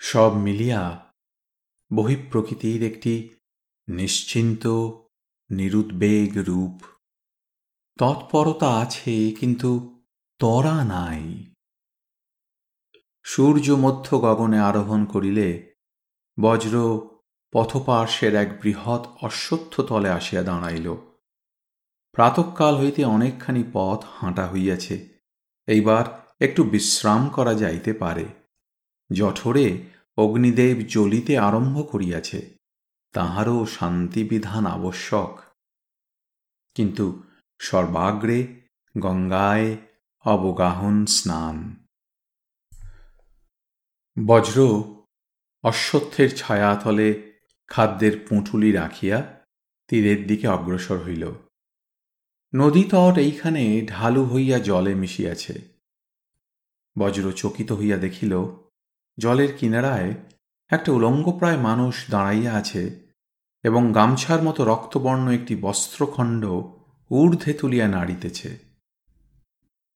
[0.00, 0.82] সব মিলিয়া
[1.90, 3.14] বহিঃপ্রকৃতির একটি
[3.88, 4.64] নিশ্চিন্ত,
[5.50, 6.76] নিরুদ্বেগ রূপ।
[7.98, 9.70] তৎপরতা আছে, কিন্তু
[10.40, 11.22] তরা নাই।
[13.22, 15.48] সূর্য মধ্য গগনে আরোহণ করিলে
[16.38, 16.74] বজ্র
[17.52, 20.88] পথপার্শ্বের এক বৃহৎ অশ্বত্থ তলে আসিয়া দাঁড়াইল।
[22.12, 24.96] প্রাতকাল হইতে অনেকখানি পথ হাঁটা হইয়াছে,
[25.66, 26.04] এইবার
[26.40, 28.26] একটু বিশ্রাম করা যাইতে পারে।
[29.12, 29.84] জঠরে
[30.16, 32.54] অগ্নিদেব জ্বলিতে আরম্ভ করিয়াছে,
[33.12, 35.38] তাহারও শান্তিবিধান আবশ্যক।
[36.74, 37.22] কিন্তু
[37.58, 38.60] সর্বাগ্রে
[38.98, 39.76] গঙ্গায়
[40.24, 41.84] অবগাহন স্নান।
[44.26, 44.82] বজ্র
[45.62, 47.32] অশ্বত্থের ছায়াতলে
[47.66, 49.44] খাদ্যের পুঁটুলি রাখিয়া
[49.88, 51.32] তীরের দিকে অগ্রসর হইল।
[52.54, 55.62] নদীতট এইখানে ঢালু হইয়া জলে মিশিয়াছে।
[56.98, 58.38] বজ্র চকিত হইয়া দেখিল
[59.18, 60.14] জলের কিনারায়
[60.68, 63.08] একটা উলঙ্গপ্রায় মানুষ দাঁড়াইয়া আছে
[63.62, 66.46] এবং গামছার মতো রক্তবর্ণ একটি বস্ত্রখণ্ড
[67.10, 68.58] ঊর্ধ্বে তুলিয়া নাড়িতেছে।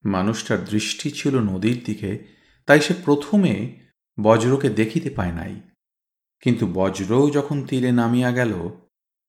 [0.05, 2.19] মানুষটার দৃষ্টি ছিল নদীর দিকে,
[2.67, 3.81] তাই সে প্রথমে
[4.21, 5.61] বজ্রকে দেখিতে পায় নাই।
[6.41, 8.71] কিন্তু বজ্রও যখন তীরে নামিয়া গেল,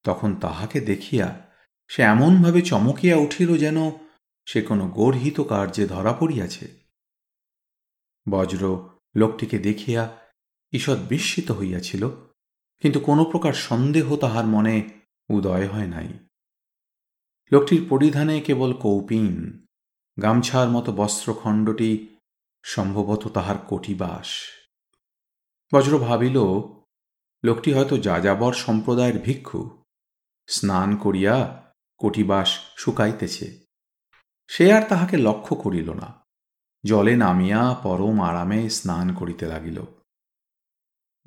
[0.03, 1.51] তখন তাহাকে দেখিয়া
[1.87, 3.91] সে এমনভাবে চমকিয়া উঠিল যেন
[4.45, 6.67] সে কোনো গর্হিত কার্যে ধরা পড়িয়াছে।
[8.29, 10.17] বজ্র লোকটিকে দেখিয়া
[10.73, 12.09] ঈষৎ বিস্মিত হইয়াছিল,
[12.79, 14.89] কিন্তু কোনো প্রকার সন্দেহ তাহার মনে
[15.29, 16.07] উদয় হয় নাই।
[17.51, 19.59] লোকটির পরিধানে কেবল কৌপিন,
[20.21, 22.07] গামছার মতো বস্ত্রখণ্ডটি
[22.63, 24.27] সম্ভবত তাহার কটিবাস।
[25.73, 26.37] বজ্র ভাবিল,
[27.45, 29.85] লোকটি হয়তো যাযাবর সম্প্রদায়ের ভিক্ষু,
[30.47, 31.35] স্নান করিয়া
[31.97, 33.65] কটিবাস শুকাইতেছে।
[34.47, 36.22] সে আর তাহাকে লক্ষ্য করিল না।
[36.85, 39.81] জলে নামিয়া পরম আরামে স্নান করিতে লাগিল।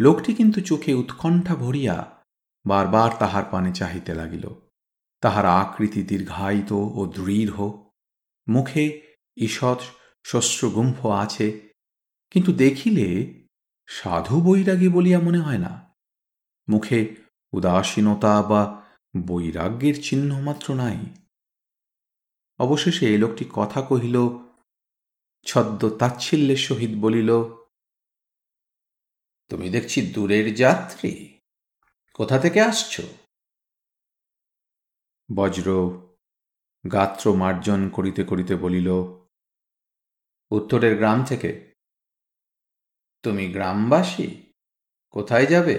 [0.01, 2.25] লোকটি কিন্তু চোখে উৎকণ্ঠা ভরিয়া
[2.67, 4.49] বারবার তাহার পানে চাহিতে লাগিল।
[5.21, 7.53] তাহার আকৃতি দীর্ঘায়িত ও দৃঢ়।
[8.49, 9.03] মুখে
[9.37, 9.81] ঈষৎ
[10.25, 11.75] শস্যগুম্ফ আছে,
[12.31, 13.07] কিন্তু দেখিলে
[13.87, 15.95] সাধু বৈরাগী বলিয়া মনে হয় না।
[16.69, 17.17] মুখে
[17.53, 18.83] উদাসীনতা বা
[19.27, 20.99] বৈরাগ্যের চিহ্ন মাত্র নাই।
[22.59, 24.46] অবশেষে এই লোকটি কথা কহিল
[25.47, 27.31] ছদ্ম তাচ্ছিল্যের সহিত বলিল,
[29.49, 31.39] তুমি দেখছি দূরের যাত্রী।
[32.15, 33.01] কোথা থেকে আসছ?
[35.35, 35.69] বজ্র
[36.93, 38.89] গাত্র মার্জন করিতে করিতে বলিল,
[40.51, 41.51] উত্তরের গ্রাম থেকে।
[43.23, 44.29] তুমি গ্রামবাসী?
[45.11, 45.77] কোথায় যাবে?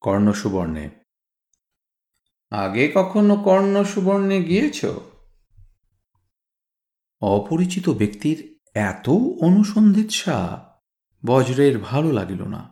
[0.00, 0.90] কর্ণ সুবর্ণে
[2.50, 4.80] আগে কখনো কর্ণ সুবর্ণে গিয়েছ?
[7.20, 8.38] অপরিচিত ব্যক্তির
[8.74, 9.08] এত
[9.40, 10.36] অনুসন্ধিৎসা
[11.26, 12.62] বজ্রের ভালো লাগিল না।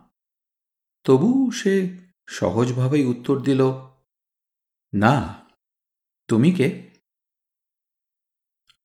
[1.03, 1.97] তবু সে
[2.29, 3.61] সহজভাবেই উত্তর দিল,
[4.93, 5.15] না,
[6.27, 6.67] তুমি কে?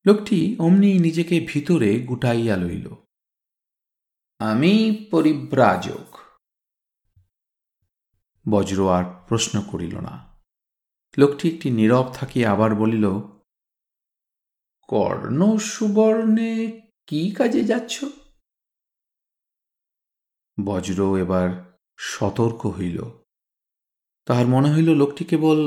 [0.07, 2.89] লোকটি অমনি নিজেকে ভিতরে গুটাইয়া লইল,
[4.41, 4.73] আমি
[5.11, 6.19] পরিব্রাজক।
[8.47, 10.43] বজ্র আর প্রশ্ন করিল না।
[11.19, 13.07] লোকটি একটি নীরব থাকিয়া আবার বলিল
[14.89, 16.55] কর্ণ সুবর্ণে
[17.07, 17.95] কি কাজে যাচ্ছ?
[20.65, 21.49] বজ্র এবার
[21.99, 22.99] সতর্ক হইল।
[24.27, 25.59] তাহার মনে হইল লোকটি কেবল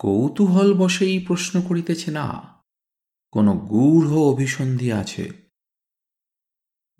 [0.00, 2.26] কৌতূহল বসেই প্রশ্ন করিতেছে না,
[3.32, 5.24] কোনো গূঢ় অভিসন্ধি আছে।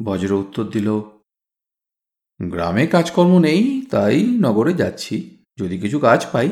[0.05, 0.89] বজ্র উত্তর দিল,
[2.41, 5.17] গ্রামে কাজকর্ম নেই, তাই নগরে যাচ্ছি,
[5.59, 6.49] যদি কিছু কাজ পাই।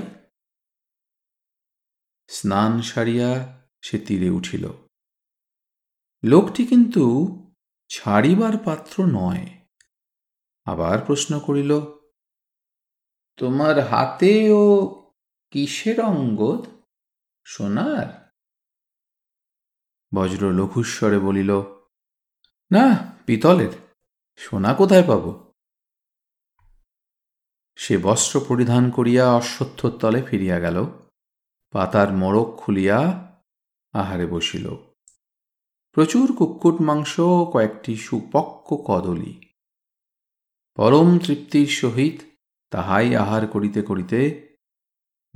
[2.28, 3.30] স্নান সারিয়া
[3.82, 4.68] সে তীরে উঠিল।
[6.24, 7.04] লোকটি কিন্তু
[7.90, 9.46] ছাড়িবার পাত্র নয়।
[10.64, 11.80] আবার প্রশ্ন করিল,
[13.36, 14.88] তোমার হাতে ও
[15.50, 16.66] কিসের অঙ্গদ,
[17.44, 18.32] সোনার?
[20.14, 21.50] বজ্র লঘুস্বরে বলিল,
[22.70, 23.72] না, পিতলের,
[24.36, 25.52] সোনা কোথায় পাব?
[27.76, 30.86] সে বস্ত্র পরিধান করিয়া অশ্বত্থর তলে ফিরিয়া গেল।
[31.70, 33.31] পাতার মোড়ক খুলিয়া
[33.92, 34.76] আহারে বসিল।
[35.90, 37.20] প্রচুর কুক্কুট মাংস,
[37.52, 39.40] কয়েকটি সুপক্ক কদলী।
[40.76, 42.20] পরম তৃপ্তির সহিত
[42.70, 44.52] তাহাই আহার করিতে করিতে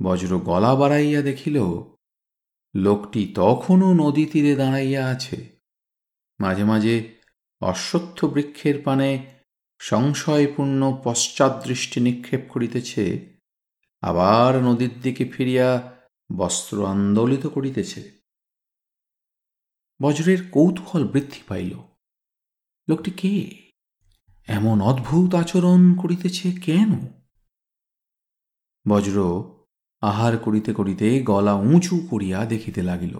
[0.03, 1.61] বজ্র গলা বাড়াইয়া দেখিল,
[2.75, 5.59] লোকটি তখনও নদী তীরে দাঁড়াইয়া আছে।
[6.39, 7.15] মাঝে মাঝে
[7.61, 9.25] অশ্বত্থ বৃক্ষের পানে
[9.79, 13.37] সংশয়পূর্ণ পশ্চাৎদৃষ্টি নিক্ষেপ করিতেছে,
[14.01, 15.99] আবার নদীর দিকে ফিরিয়া
[16.35, 18.16] বস্ত্র আন্দোলিত করিতেছে।
[20.01, 21.77] বজ্রের কৌতূহল বৃদ্ধি পাইল।
[22.89, 23.57] লোকটি কে?
[24.47, 27.07] এমন অদ্ভুত আচরণ করিতেছে কেন?
[28.87, 29.43] বজ্র
[30.01, 33.19] আহার করিতে করিতে গলা উঁচু করিয়া দেখিতে লাগিল।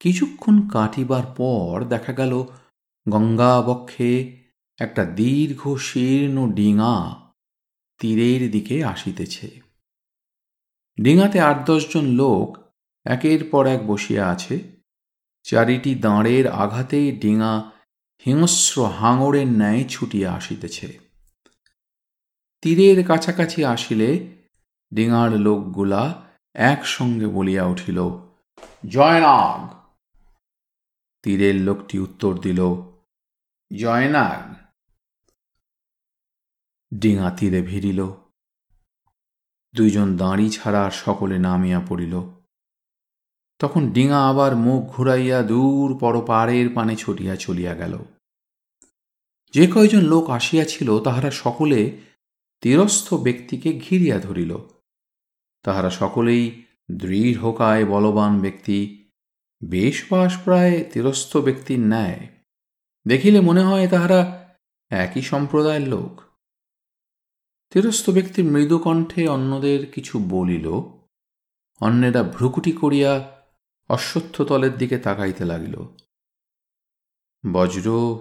[0.00, 2.44] কিছুক্ষণ কাটিবার পর দেখা গেল,
[3.08, 4.40] গঙ্গাবক্ষে
[4.78, 7.14] একটা দীর্ঘ শীর্ণ ডিঙা
[7.98, 9.60] তীরের দিকে আসিতেছে।
[11.00, 12.58] ডিঙাতে আট দশজন লোক
[13.04, 14.79] একের পর এক বসিয়া আছে।
[15.42, 17.70] চারিটি দাঁড়ের আঘাতে ডিঙা
[18.26, 20.98] হিংস্র হাঙরের ন্যায় ছুটিয়া আসিতেছে।
[22.62, 24.36] তীরের কাছাকাছি আসিলে
[24.94, 27.98] ডিঙার লোকগুলা একসঙ্গে বলিয়া উঠিল,
[28.88, 29.74] জয়নাগ!
[31.22, 32.60] তীরের লোকটি উত্তর দিল,
[33.76, 34.54] জয়নাগ!
[36.94, 38.12] ডিঙা তীরে ভিড়িল।
[39.74, 42.39] দুইজন দাঁড়ি ছাড়া সকলে নামিয়া পড়িল।
[43.60, 47.98] তখন ডিঙা আবার মুখ ঘুরাইয়া দূর পরপাড়ের পানে ছুটিয়া চলিয়া গেল।
[49.54, 51.96] যে কয়জন লোক আসিয়াছিল, তাহারা সকলে
[52.60, 54.56] তীরস্থ ব্যক্তিকে ঘিরিয়া ধরিল।
[55.62, 59.10] তাহারা সকলেই দৃঢ়কায় বলবান ব্যক্তি
[59.64, 62.28] বেশ বাস প্রায় তীরস্থ ব্যক্তির ন্যায়।
[63.06, 64.48] দেখিলে মনে হয় তাহারা
[64.90, 66.20] একই সম্প্রদায়ের লোক।
[67.70, 70.70] তীরস্থ ব্যক্তির মৃদুকণ্ঠে অন্যদের কিছু বলিল,
[71.80, 73.39] অন্যেরা ভ্রুকুটি করিয়া
[73.90, 75.76] অশ্বত্থতলের দিকে তাকাইতে লাগিল।
[77.52, 78.18] বজ্র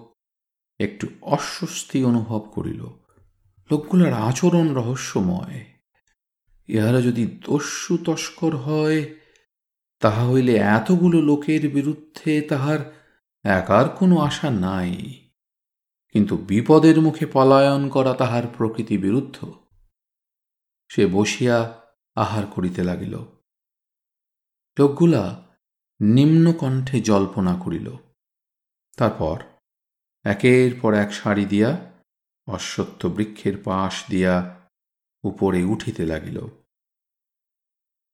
[0.80, 2.86] একটু অস্বস্তি অনুভব করিল।
[3.72, 5.66] লোকগুলার আচরণ রহস্যময়।
[6.68, 9.16] ইহারা যদি দস্যু তস্কর হয়,
[10.00, 13.08] তাহা হইলে এতগুলো লোকের বিরুদ্ধে তাহার
[13.44, 14.96] একার কোনো আশা নাই।
[16.14, 19.54] কিন্তু বিপদের মুখে পলায়ন করা তাহার প্রকৃতি বিরুদ্ধ।
[20.92, 21.82] সে বসিয়া
[22.16, 23.20] আহার করিতে লাগিল।
[24.80, 25.49] লোকগুলা
[26.02, 27.96] নিম্ন কণ্ঠে জল্পনা করিল।
[28.98, 29.44] তারপর
[30.24, 31.94] একের পর এক শাড়ি দিয়া,
[32.48, 34.60] অশ্বত্থ বৃক্ষের পাশ দিয়া
[35.24, 36.42] উপরে উঠিতে লাগিল।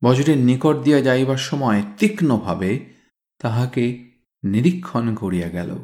[0.03, 2.93] বজ্রের নিকট দিয়া যাইবার সময় তীক্ষ্ণভাবে
[3.37, 5.77] তাহাকে নিরীক্ষণ করিয়া গেল।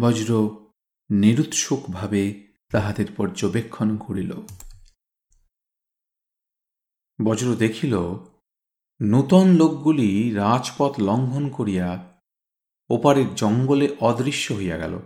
[0.00, 0.58] বজ্র
[1.10, 4.32] নিরুৎসুকভাবে তাহাদের পর্যবেক্ষণ করিল।
[7.24, 7.94] বজ্র দেখিল
[9.02, 12.12] নূতন লোকগুলি রাজপথ লঙ্ঘন করিয়া
[12.90, 14.98] ওপারের জঙ্গলে অদৃশ্য হইয়া গেল।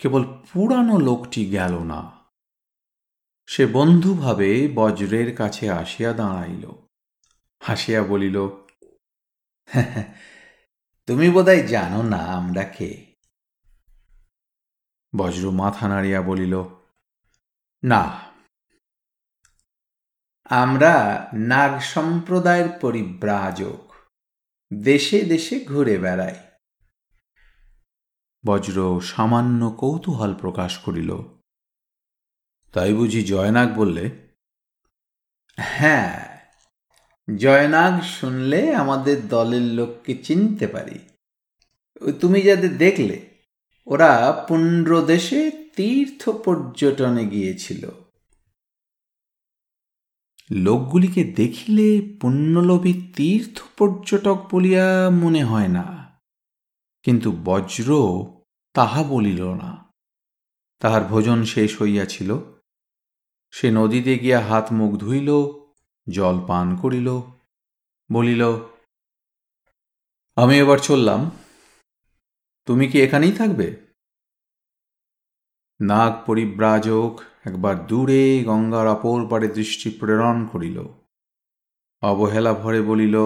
[0.00, 2.12] কেবল পুরানো লোকটি গেল না।
[3.46, 6.70] সে বন্ধুভাবে বজ্রের কাছে আসিয়া দাঁড়াইল।
[7.62, 8.48] হাসিয়া বলিল
[11.06, 13.14] তুমি বোধহয় জানো না আমরা কে?
[15.16, 16.64] বজ্র মাথা নাড়িয়া বলিল,
[17.84, 18.29] না
[20.50, 23.94] আমরা নাগ সম্প্রদায়ের পরিব্রাজক।
[24.82, 26.34] দেশে দেশে ঘুরে বেড়াই।
[28.46, 31.16] বজ্র সামান্য কৌতূহল প্রকাশ করিল।
[32.72, 34.10] তাই বুঝি জয়নাগ বললে?
[35.56, 36.38] হ্যাঁ
[37.36, 40.98] জয়নাগ শুনলে আমাদের দলের লোককে চিনতে পারি।
[42.20, 43.30] তুমি যাদের দেখলে,
[43.86, 47.99] ওরা পুণ্ড দেশে তীর্থ পর্যটনে গিয়েছিল।
[50.50, 56.20] লোকগুলিকে দেখিলে পুণ্যলোভী তীর্থ পর্যটক বলিয়া মনে হয় না।
[57.02, 57.96] কিন্তু বজ্র
[58.74, 59.92] তাহা বলিল না।
[60.78, 62.38] তাহার ভোজন শেষ হইয়াছিল।
[63.50, 65.28] সে নদীতে গিয়া হাত মুখ ধুইল,
[66.10, 67.20] জল পান করিল,
[68.12, 68.44] বলিল,
[70.36, 71.30] আমি এবার চললাম।
[72.66, 73.76] তুমি কি এখানেই থাকবে?
[75.80, 80.82] নাগ পরিব্রাজক একবার দূরে গঙ্গার অপর পারে দৃষ্টি প্রেরণ করিল।
[82.02, 83.16] অবহেলা ভরে বলিল,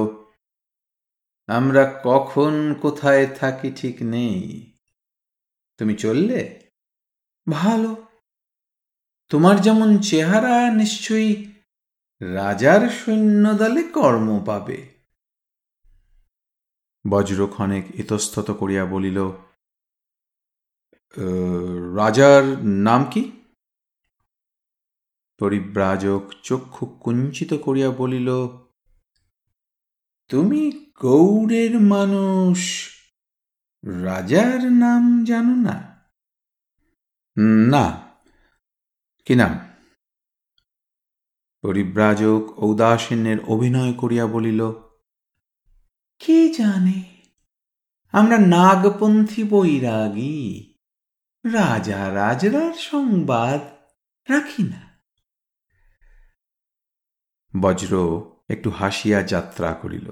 [1.47, 4.73] আমরা কখন, কোথায় থাকি ঠিক নেই।
[5.79, 6.71] তুমি চললে?
[7.51, 8.07] ভালো।
[9.29, 11.53] তোমার যেমন চেহারা, নিশ্চয়ই
[12.21, 14.95] রাজার সৈন্যদলে কর্ম পাবে।
[17.11, 19.29] বজ্র ক্ষণেক ইতস্তত করিয়া বলিল
[21.97, 23.44] রাজার নাম কি?
[25.39, 28.29] পরিব্রাজক চক্ষু কুঞ্চিত করিয়া বলিল,
[30.29, 32.91] তুমি গৌড়ের মানুষ,
[34.05, 36.07] রাজার নাম জানো না?
[37.71, 37.85] না।
[39.25, 39.59] কি নাম?
[41.63, 44.71] পরিব্রাজক ঔদাসীন্যের অভিনয় করিয়া বলিল,
[46.19, 47.03] কে জানে?
[48.13, 50.75] আমরা নাগপন্থী বৈরাগী।
[51.45, 53.61] রাজা রাজরার সংবাদ
[54.31, 54.84] রাখি না।
[57.61, 60.11] বজ্র একটু হাসিয়া যাত্রা করিল।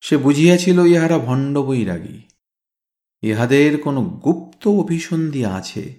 [0.00, 2.22] সে বুঝিয়াছিল ইহারা ভণ্ড বৈরাগী।
[3.22, 5.98] ইহাদের কোনো গুপ্ত অভিসন্ধি আছে।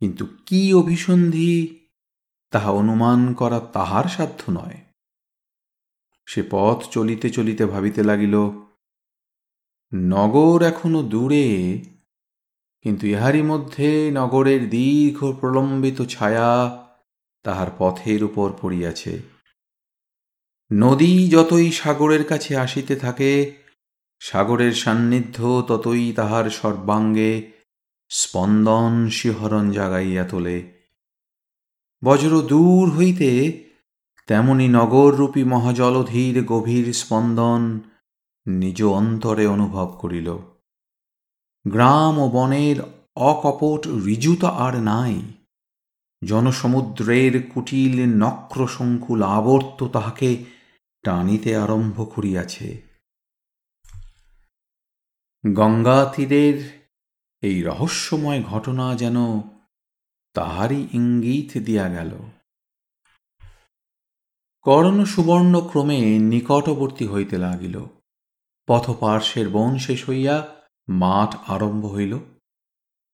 [0.00, 1.78] কিন্তু কি অভিসন্ধি,
[2.50, 4.76] তাহা অনুমান করা তাহার সাধ্য নয়।
[6.26, 8.50] সে পথ চলিতে চলিতে ভাবিতে লাগিল,
[9.94, 11.80] নগর এখনও দূরে,
[12.82, 16.81] কিন্তু ইহারই মধ্যে নগরের দীর্ঘ প্রলম্বিত ছায়া
[17.42, 19.22] তাহার পথের উপর পড়িয়াছে।
[20.72, 23.56] নদী যতই সাগরের কাছে আসিতে থাকে,
[24.20, 27.52] সাগরের সান্নিধ্য ততই তাহার সর্বাঙ্গে
[28.08, 30.88] স্পন্দন শিহরণ জাগাইয়া তোলে।
[32.04, 33.30] বজ্র দূর হইতে
[34.26, 37.80] তেমনি নগররূপী মহাজলধীর গভীর স্পন্দন
[38.46, 40.38] নিজ অন্তরে অনুভব করিল।
[41.68, 42.76] গ্রাম ও বনের
[43.16, 45.20] অকপট ঋজুতা আর নাই।
[46.26, 50.44] জনসমুদ্রের কুটিল নক্রশঙ্কুল আবর্ত তাহাকে
[51.02, 52.82] টানিতে আরম্ভ করিয়াছে।
[55.54, 56.82] গঙ্গা তীরের
[57.40, 59.16] এই রহস্যময় ঘটনা যেন
[60.34, 62.16] তাহারই ইঙ্গিত দিয়া গেল।
[64.60, 67.84] কর্ণ সুবর্ণ ক্রমে নিকটবর্তী হইতে লাগিল।
[68.66, 70.56] পথপার্শ্বের বন শেষ হইয়া
[70.88, 72.18] মাঠ আরম্ভ হইল।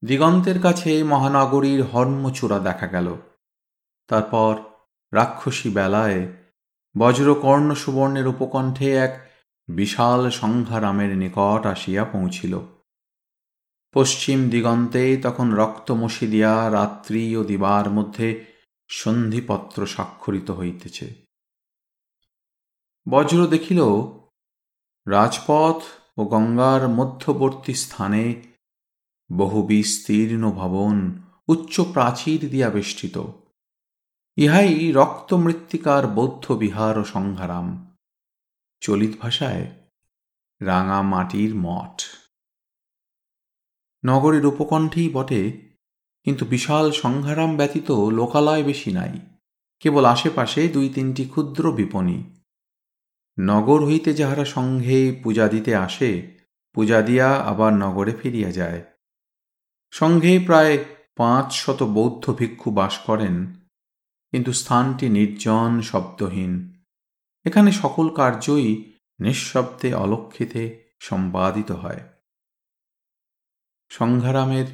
[0.04, 3.16] দিগন্তের কাছে মহানগরীর হর্মচূড়া দেখা গেল।
[4.08, 4.56] তারপর
[5.12, 6.26] রাক্ষসী বেলায়
[6.98, 9.30] বজ্রকর্ণ সুবর্ণের উপকণ্ঠে এক
[9.68, 12.60] বিশাল সংঘারামের নিকট আসিয়া পৌঁছিল।
[13.92, 18.44] পশ্চিম দিগন্তে তখন রক্তমসি দিয়া রাত্রি ও দিবার মধ্যে
[18.88, 21.14] সন্ধিপত্র স্বাক্ষরিত হইতেছে।
[23.08, 23.80] বজ্র দেখিল,
[25.06, 25.82] রাজপথ
[26.18, 28.42] ও গঙ্গার মধ্যবর্তী স্থানে
[29.30, 30.96] বহু বিস্তীর্ণ ভবন
[31.48, 33.16] উচ্চ প্রাচীর দিয়া বেষ্টিত।
[34.36, 37.96] ইহাই রক্তমৃত্তিকার বৌদ্ধ বিহার ও সংহারাম
[38.80, 39.64] চলিত ভাষায়,
[40.60, 42.02] রাঙা মাটির মঠ।
[44.04, 45.42] নগরের উপকণ্ঠেই বটে,
[46.24, 49.20] কিন্তু বিশাল সংহারাম ব্যতীত লোকালয় বেশি নাই,
[49.80, 52.18] কেবল আশেপাশে দুই তিনটি ক্ষুদ্র বিপণী।
[53.40, 56.38] নগর হইতে যাহারা সঙ্ঘে পূজা দিতে আসে,
[56.74, 58.80] পূজা দিয়া আবার নগরে ফিরিয়া যায়।
[59.92, 60.74] সঙ্ঘে প্রায়
[61.16, 63.36] পাঁচ শত বৌদ্ধ ভিক্ষু বাস করেন,
[64.32, 66.52] কিন্তু স্থানটি নির্জন, শব্দহীন।
[67.46, 68.68] এখানে সকল কার্যই
[69.20, 70.62] নিঃশব্দে অলক্ষিতে
[71.00, 72.02] সম্পাদিত হয়।
[73.90, 74.68] সংঘারামের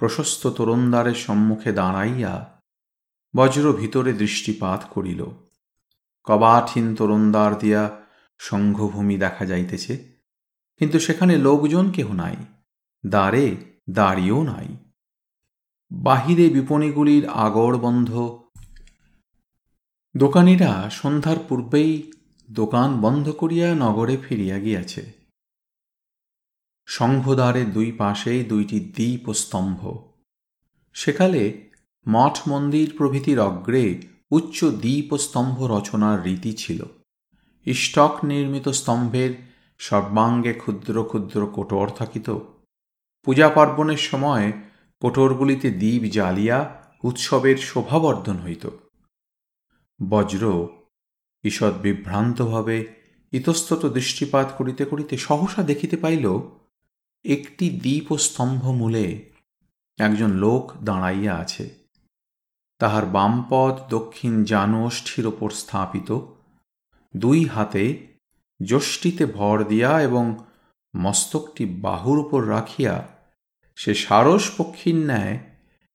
[0.00, 2.34] প্রশস্ত তরুণদ্বারের সম্মুখে দাঁড়াইয়া
[3.34, 5.20] বজ্র ভিতরে দৃষ্টিপাত করিল।
[6.26, 7.82] কবাঠীন তরুণদ্বার দিয়া
[8.40, 9.94] সংঘভূমি দেখা যাইতেছে,
[10.80, 12.36] কিন্তু সেখানে লোকজন কেহ নাই।
[13.04, 13.44] দ্বারে
[13.92, 14.68] দাঁড়িয়েও নাই।
[15.92, 18.40] বাহিরে বিপণীগুলির আগর বন্ধ।
[20.16, 22.12] দোকানিরা সন্ধ্যার পূর্বেই
[22.50, 25.12] দোকান বন্ধ করিয়া নগরে ফিরিয়া গিয়াছে।
[26.86, 29.98] সংঘদ্বারের দুই পাশেই দুইটি দ্বীপ ও স্তম্ভ।
[30.94, 31.70] সেকালে
[32.08, 36.84] মঠ মন্দির প্রভৃতির অগ্রে উচ্চ দ্বীপ ও স্তম্ভ রচনার রীতি ছিল।
[37.66, 39.30] ইষ্টক নির্মিত স্তম্ভের
[39.78, 42.30] সর্বাঙ্গে ক্ষুদ্র ক্ষুদ্র কোটর থাকিত।
[43.24, 44.52] পূজা পার্বণের সময়
[45.00, 48.68] কোটরগুলিতে দ্বীপ জ্বালিয়া উৎসবের শোভাবর্ধন হইত।
[50.08, 50.68] বজ্র
[51.44, 52.86] ঈষৎ বিভ্রান্তভাবে
[53.32, 56.38] ইতস্তত দৃষ্টিপাত করিতে করিতে সহসা দেখিতে পাইল,
[57.24, 59.30] একটি দ্বীপ ও স্তম্ভ মূলে
[59.98, 61.70] একজন লোক দাঁড়াইয়া আছে।
[62.78, 66.18] তাহার বামপদ দক্ষিণ জানোষ্ঠীর ওপর স্থাপিত।
[67.16, 68.06] দুই হাতে
[68.66, 70.38] যষ্টিতে ভর দিয়া এবং
[70.96, 73.08] মস্তকটি বাহুর উপর রাখিয়া
[73.76, 75.38] সে সারস পক্ষীর ন্যায়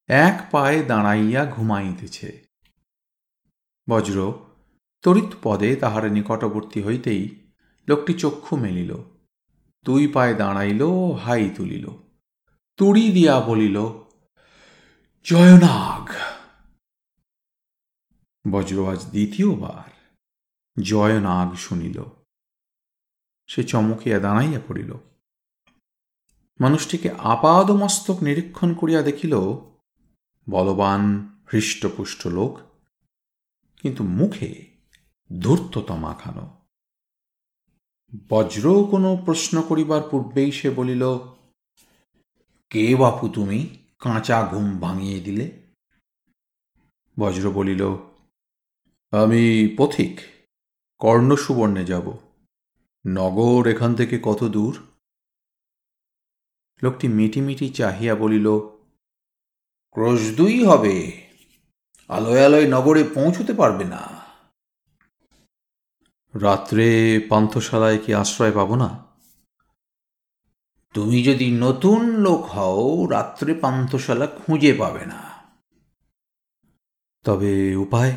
[0.08, 2.46] এক পায়ে দাঁড়াইয়া ঘুমাইতেছে।
[3.90, 4.32] বজ্র,
[5.02, 7.52] তড়িৎ পদে তাহার নিকটবর্তী হইতেই
[7.88, 8.96] লোকটি চক্ষু মেলিল,
[9.84, 10.82] দুই পায়ে দাঁড়াইল,
[11.24, 11.88] হাই তুলিল,
[12.76, 13.82] তুড়ি দিয়া বলিল,
[15.24, 16.10] জয়নাগ!
[18.50, 19.90] বজ্র আজ দ্বিতীয়বার
[20.82, 22.02] জয়নাগ শুনিল।
[23.46, 24.94] সে চমকিয়া দাঁড়াইয়া পড়িল।
[26.60, 29.34] মানুষটিকে আপাদ মস্তক নিরীক্ষণ করিয়া দেখিল,
[30.50, 31.02] বলবান,
[31.52, 32.58] হৃষ্টপুষ্ট লোক,
[33.82, 34.66] কিন্তু মুখে
[35.40, 36.44] ধূর্ততা মাখানো
[38.28, 41.18] বজ্র কোনো প্রশ্ন করিবার পূর্বেই সে বলিল,
[42.70, 43.78] কে বাপু তুমি?
[43.98, 45.46] কাঁচা ঘুম ভাঙিয়ে দিলে?
[47.18, 47.82] বজ্র বলিল,
[49.12, 50.20] আমি পথিক
[50.98, 52.25] কর্ণ সুবর্ণে যাব।
[53.08, 54.86] নগর এখান থেকে কত দূর?
[56.82, 58.58] লোকটি মিটিমিটি চাহিয়া বলিল,
[59.90, 61.26] ক্রোশ দুই হবে।
[62.08, 64.26] আলোয় আলোয় নগরে পৌঁছতে পারবে না।
[66.40, 69.06] রাত্রে পান্থশালায় কি আশ্রয় পাব না?
[70.94, 75.20] তুমি যদি নতুন লোক হও, রাত্রে পান্থশালা খুঁজে পাবে না।
[77.24, 78.16] তবে উপায়?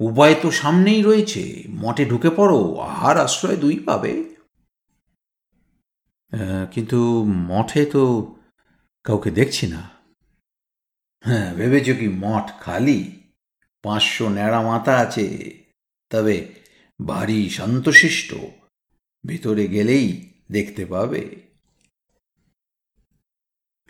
[0.00, 4.12] উপায় তো সামনেই রয়েছে। মঠে ঢুকে পড়ো, আহার আশ্রয় দুই পাবে।
[6.72, 8.02] কিন্তু মঠে তো
[9.04, 9.82] কাউকে দেখছি না।
[11.24, 13.00] হ্যাঁ ভেবেছ কি মঠ খালি?
[13.82, 15.26] পাঁচশো ন্যাড়া মাথা আছে।
[16.10, 16.36] তবে
[17.06, 18.30] ভারী শান্তশিষ্ট,
[19.26, 20.08] ভিতরে গেলেই
[20.52, 21.22] দেখতে পাবে।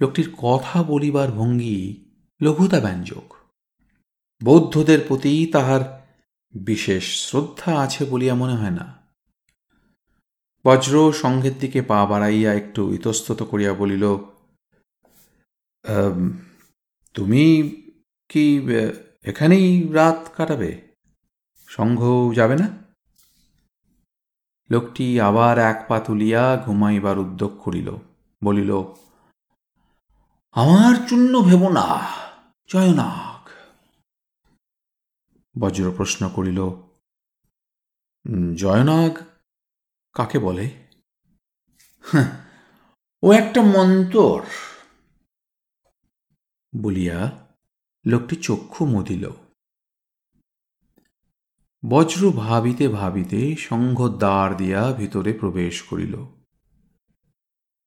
[0.00, 1.80] লোকটির কথা বলিবার ভঙ্গি
[2.40, 3.28] লঘুতা ব্যঞ্জক।
[4.41, 5.82] বৌদ্ধদের প্রতি তাহার
[6.55, 8.87] বিশেষ শ্রদ্ধা আছে বলিয়া মনে হয় না।
[10.64, 14.05] বজ্র সঙ্গের দিকে পা বাড়াইয়া একটু ইতস্তত করিয়া বলিল
[17.14, 17.45] তুমি
[18.30, 18.45] কি
[19.24, 20.70] এখানেই রাত কাটাবে?
[21.68, 22.01] সংঘ
[22.34, 22.68] যাবে না?
[24.70, 27.89] লোকটি আবার এক পা তুলিয়া ঘুমাইবার উদ্যোগ করিল,
[28.43, 28.70] বলিল,
[30.57, 31.87] আমার চূন্য ভেব না
[32.70, 33.26] জয়নাগ
[35.59, 36.70] বজ্র প্রশ্ন করিল
[38.57, 39.18] জয়নাগ,
[40.12, 40.70] কাকে বলে?
[43.22, 44.42] ও একটা মন্তর।
[46.82, 47.48] বলিয়া
[48.07, 49.30] লোকটি চক্ষু মুদিল।
[51.88, 56.16] বজ্র ভাবিতে ভাবিতে সংঘ দ্বার দিয়া ভিতরে প্রবেশ করিল।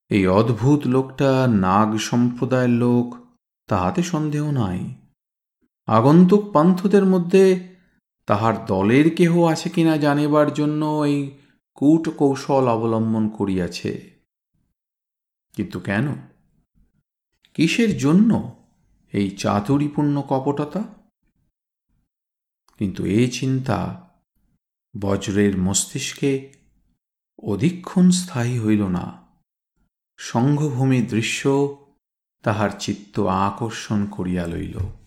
[0.10, 4.99] এই অদ্ভুত লোকটা নাগ সম্প্রদায়ের লোক, তাহাতে সন্দেহ নাই।
[5.90, 7.76] আগন্তুক পান্থদের মধ্যে
[8.26, 11.38] তাহার দলের কেহ আছে কিনা জানিবার জন্য এই
[11.74, 14.12] কূট কৌশল অবলম্বন করিয়াছে।
[15.56, 16.08] কিন্তু কেন?
[17.54, 18.56] কিসের জন্য
[19.12, 20.84] এই চাতুরিপূর্ণ কপটতা?
[22.78, 24.10] কিন্তু এই চিন্তা
[25.02, 26.54] বজ্রের মস্তিষ্কে
[27.44, 29.28] অধিক্ষণ স্থায়ী হইল না।
[30.18, 31.76] সংঘভূমি দৃশ্য
[32.44, 34.99] তাহার চিত্ত আকর্ষণ করিয়া লইল।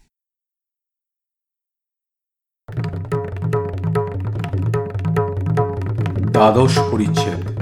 [6.33, 7.61] দ্বাদশ পরিচ্ছেদ,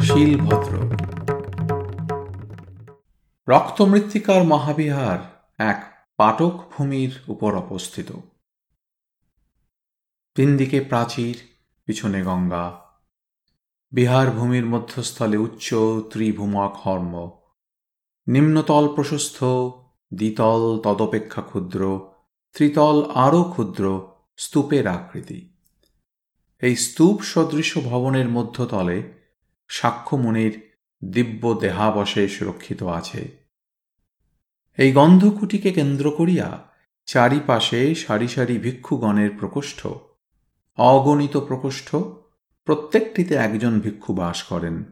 [0.00, 0.76] শিলভদ্র।
[3.48, 5.18] রক্তমৃত্তিকার মহাবিহার
[5.58, 8.12] এক পাটক ভূমির উপর অবস্থিত।
[10.34, 11.38] তিন দিকে প্রাচীর,
[11.86, 12.80] পিছনে গঙ্গা।
[13.92, 15.74] বিহার ভূমির মধ্যস্থলে উচ্চ
[16.10, 17.30] ত্রিভূমক হর্ম।
[18.26, 19.44] নিম্নতল প্রশস্ত,
[20.14, 22.10] দ্বিতল তদপেক্ষা ক্ষুদ্র,
[22.52, 25.53] ত্রিতল আরও ক্ষুদ্র, স্তূপের আকৃতি।
[26.62, 29.02] এই স্তূপ সদৃশ ভবনের মধ্যতলে
[29.68, 30.54] সাক্ষ্যমুনির
[31.04, 33.28] দিব্য দেহাবশেষ রক্ষিত আছে।
[34.78, 36.68] এই গন্ধকুটিকে কেন্দ্র করিয়া
[37.06, 39.86] চারিপাশে সারি সারি ভিক্ষুগণের প্রকোষ্ঠ,
[40.78, 41.96] অগণিত প্রকোষ্ঠ,
[42.64, 44.84] প্রত্যেকটিতে একজন ভিক্ষু বাস করেন।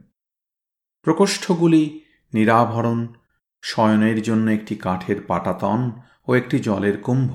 [1.02, 2.00] প্রকোষ্ঠগুলি
[2.32, 3.14] নিরাভরণ,
[3.62, 7.32] শয়নের জন্য একটি কাঠের পাটাতন ও একটি জলের কুম্ভ,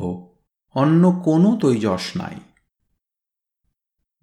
[0.75, 2.35] অন্য কোনো তৈজস নাই।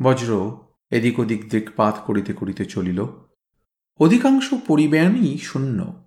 [0.02, 3.06] বজ্র এদিক ওদিক দিকপাত করিতে করিতে চলিল।
[4.00, 6.06] অধিকাংশ পরিব্যানই শূন্য।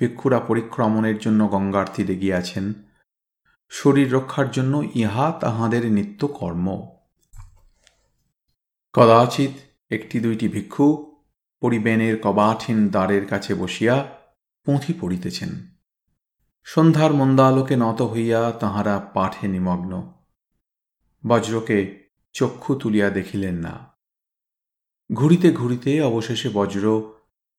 [0.00, 2.72] ভিক্ষুরা পরিক্রমণের জন্য গঙ্গার তীরে গিয়াছেন
[3.70, 6.66] শরীর রক্ষার জন্য ইহা তাহাদের নিত্য কর্ম
[8.92, 9.50] কদাচিৎ
[9.90, 10.86] একটি দুইটি ভিক্ষু
[11.60, 14.16] পরিবেনের কবাঠীন দ্বারের কাছে বসিয়া
[14.64, 15.50] পুঁথি পড়িতেছেন।
[16.64, 20.12] সন্ধ্যার মন্দালোকে নত হইয়া তাহারা পাঠে নিমগ্ন।
[21.26, 22.05] বজ্রকে
[22.36, 23.86] চক্ষু তুলিয়া দেখিলেন না।
[25.12, 27.12] ঘুরিতে ঘুরিতে অবশেষে বজ্র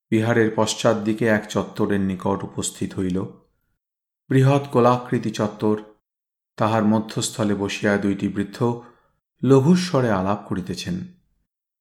[0.10, 3.24] বিহারের পশ্চাৎ দিকে এক চত্বরের নিকট উপস্থিত হইল।
[4.30, 5.82] বৃহৎ কোলাকৃতি চত্বর,
[6.58, 8.82] তাহার মধ্যস্থলে বসিয়া দুইটি বৃদ্ধ
[9.44, 11.06] লঘুস্বরে আলাপ করিতেছেন।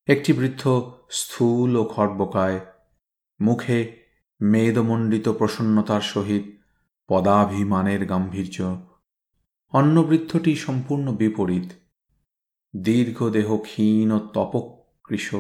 [0.07, 2.61] একটি বৃদ্ধ স্থূল ও খর্বকায়,
[3.41, 3.97] মুখে
[4.41, 6.43] মেদমণ্ডিত প্রসন্নতার সহিত
[7.09, 8.77] পদাভিমানের গাম্ভীর্য।
[9.73, 11.86] অন্য বৃদ্ধটি সম্পূর্ণ বিপরীত।
[12.83, 15.35] দীর্ঘ দেহ ক্ষীণ ও তপকৃশ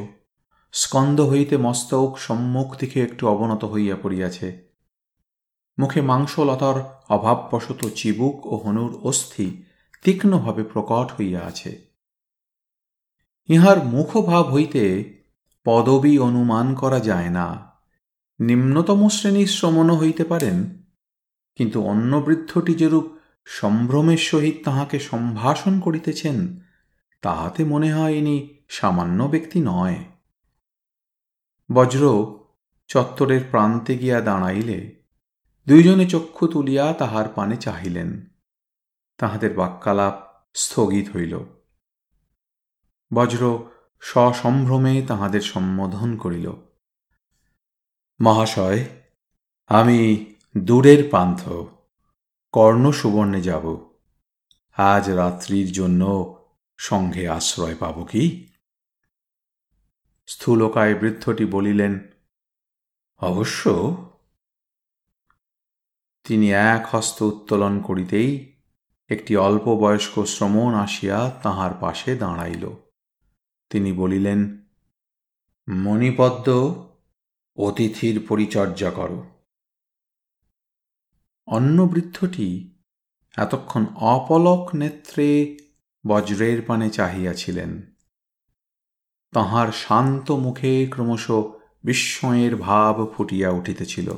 [0.72, 4.68] স্কন্দ হইতে মস্তক সম্মুখ দিকে একটু অবনত হইয়া পড়িয়াছে।
[5.78, 6.74] মুখে মাংসলতার
[7.08, 9.62] অভাববশত চিবুক ও হনুর অস্থি
[10.02, 11.70] তীক্ষ্ণভাবে প্রকট হইয়া আছে।
[13.48, 14.82] ইহার মুখভাব হইতে
[15.64, 17.76] পদবী অনুমান করা যায় না।
[18.40, 20.84] নিম্নতম শ্রেণির শ্রমণও হইতে পারেন,
[21.56, 23.06] কিন্তু অন্য বৃদ্ধটি যেরূপ
[23.44, 26.65] সম্ভ্রমের সহিত তাহাকে সম্ভাষণ করিতেছেন
[27.22, 29.96] তাহাতে মনে হয় ইনি সামান্য ব্যক্তি নয়।
[31.72, 32.34] বজ্র
[32.86, 35.02] চত্বরের প্রান্তে গিয়া দাঁড়াইলে
[35.66, 38.26] দুইজনে চক্ষু তুলিয়া তাহার পানে চাহিলেন।
[39.18, 40.22] তাহাদের বাক্যালাপ
[40.54, 41.38] স্থগিত হইল।
[43.14, 43.58] বজ্র
[44.00, 46.52] সসম্ভ্রমে তাহাদের সম্বোধন করিল,
[48.20, 48.84] মহাশয়,
[49.66, 50.26] আমি
[50.58, 51.48] দূরের পান্থ
[52.52, 53.76] কর্ণ সুবর্ণে যাব।
[54.76, 56.35] আজ রাত্রির জন্য
[56.76, 58.52] সঙ্ঘে আশ্রয় পাব কি?
[60.26, 61.98] স্থূলকায় বৃদ্ধটি বলিলেন,
[63.16, 63.96] অবশ্য।
[66.24, 68.56] তিনি এক হস্ত উত্তোলন করিতেই
[69.08, 72.70] একটি অল্প বয়স্ক শ্রমণ আসিয়া তাহার পাশে দাঁড়াইল।
[73.70, 74.66] তিনি বলিলেন,
[75.68, 76.88] মণিপদ্ম,
[77.56, 79.08] অতিথির পরিচর্যা কর।
[81.46, 82.78] অন্য বৃদ্ধটি
[83.36, 85.56] এতক্ষণ অপলক নেত্রে
[86.06, 87.94] বজ্রের পানে চাহিয়াছিলেন।
[89.32, 91.30] তাহার শান্ত মুখে ক্রমশ
[91.84, 94.12] বিস্ময়ের ভাব ফুটিয়া উঠিতেছিল।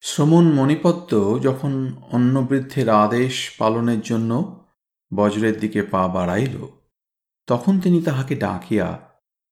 [0.00, 4.64] শ্রমণ মণিপদ্ম যখন অন্য বৃদ্ধের আদেশ পালনের জন্য
[5.16, 6.66] বজ্রের দিকে পা বাড়াইল,
[7.46, 9.08] তখন তিনি তাহাকে ডাকিয়া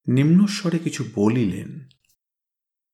[0.08, 1.88] নিম্নস্বরে কিছু বলিলেন।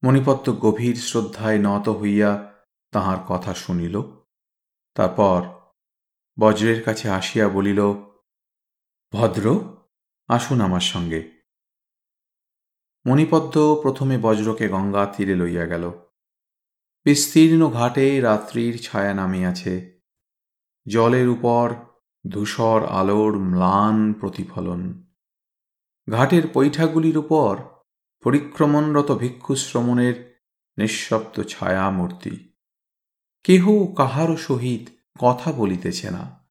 [0.04, 2.52] মণিপত্র গভীর শ্রদ্ধায় নত হইয়া
[2.92, 4.02] তাহার কথা শুনিল।
[4.94, 5.55] তারপর
[6.39, 7.93] বজ্রের কাছে আসিয়া বলিল,
[9.12, 9.76] ভদ্র,
[10.28, 11.30] আসুন আমার সঙ্গে।
[13.07, 15.93] মণিপদ্ম প্রথমে বজ্রকে গঙ্গা তীরে লইয়া গেল।
[17.05, 20.01] বিস্তীর্ণ ঘাটে রাত্রির ছায়া নামিয়াছে।
[20.89, 21.74] জলের উপর
[22.30, 25.07] ধূসর আলোর ম্লান প্রতিফলন।
[26.11, 27.59] ঘাটের পৈঠাগুলির উপর
[28.22, 30.45] পরিক্রমণরত ভিক্ষুশ্রমণের
[30.78, 32.53] নিঃশব্দ ছায়ামূর্তি।
[33.45, 36.48] কেহ কাহারও সহিত কথা বলিতেছে না।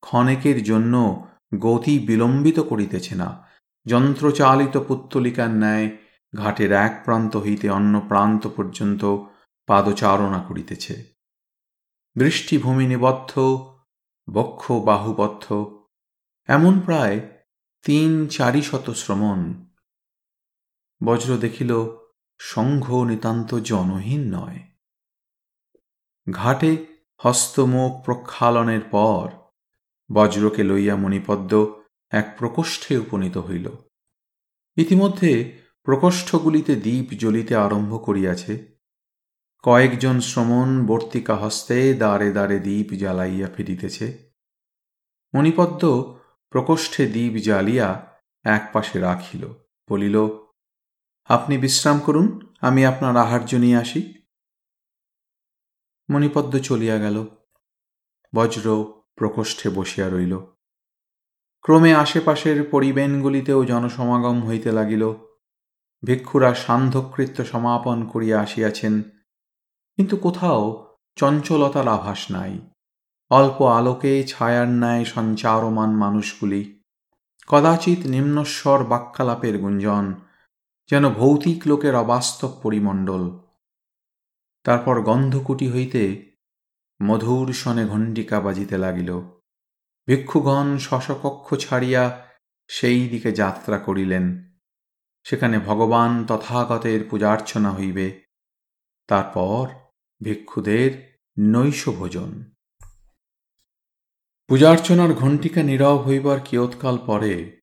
[0.00, 1.26] ক্ষণেকের জন্য
[1.58, 3.46] গতি বিলম্বিত করিতেছে না।
[3.86, 5.96] যন্ত্রচালিত পুত্তলিকার ন্যায়
[6.36, 9.04] ঘাটের এক প্রান্ত হইতে অন্য প্রান্ত পর্যন্ত
[9.66, 11.04] পাদচারণা করিতেছে।
[12.18, 13.38] দৃষ্টিভূমি নিবদ্ধ,
[14.32, 15.52] বক্ষ বাহুবদ্ধ,
[16.46, 17.20] এমন প্রায়
[17.84, 19.66] তিন চারি শত শ্রমণ।
[21.04, 21.96] বজ্র দেখিল,
[22.38, 24.58] সংঘ নিতান্ত জনহীন নয়।
[26.30, 29.28] ঘাটে হস্তমুখ প্রক্ষালনের পর
[30.12, 33.70] বজ্রকে লইয়া মণিপদ্ম এক প্রকোষ্ঠে উপনীত হইল।
[34.76, 38.76] ইতিমধ্যে প্রকোষ্ঠগুলিতে দ্বীপ জ্বলিতে আরম্ভ করিয়াছে।
[39.62, 44.32] কয়েকজন শ্রমণ বর্তিকা হস্তে দ্বারে দ্বারে দ্বীপ জ্বালাইয়া ফিরিতেছে।
[45.34, 46.14] মণিপদ্ম
[46.50, 49.46] প্রকোষ্ঠে দ্বীপ জ্বালিয়া এক পাশে রাখিল,
[49.90, 50.28] বলিল,
[51.28, 54.19] আপনি বিশ্রাম করুন, আমি আপনার আহার্য নিয়ে আসি।
[56.10, 57.26] মণিপদ্ম চলিয়া গেল।
[58.34, 60.38] বজ্র প্রকোষ্ঠে বসিয়া রইল।
[61.60, 65.14] ক্রমে আশেপাশের পরিবেনগুলিতেও জনসমাগম হইতে লাগিল।
[66.04, 69.02] ভিক্ষুরা সান্ধ্যকৃত্য সমাপন করিয়া আসিয়াছেন।
[69.96, 70.86] কিন্তু কোথাও
[71.16, 72.58] চঞ্চলতার আভাস নাই।
[73.30, 76.82] অল্প আলোকে ছায়ার ন্যায় সঞ্চারমান মানুষগুলি।
[77.48, 80.14] কদাচিৎ নিম্নস্বর বাক্যালাপের গুঞ্জন,
[80.90, 83.49] যেন ভৌতিক লোকের অবাস্তব পরিমণ্ডল।
[84.64, 86.32] তারপর গন্ধকুটি হইতে
[87.02, 89.20] মধুর সনে ঘণ্টিকা বাজিতে লাগিল।
[90.06, 92.26] ভিক্ষুগণ শশকক্ষ ছাড়িয়া
[92.68, 94.54] সেই দিকে যাত্রা করিলেন।
[95.24, 98.22] সেখানে ভগবান তথাগতের পূজার্চনা হইবে।
[99.08, 99.68] তারপর
[100.22, 102.44] ভিক্ষুদের নৈশ ভোজন।
[104.46, 107.60] পূজার্চনার ঘণ্টিকা নীরব হইবার কিয়ৎকাল পরে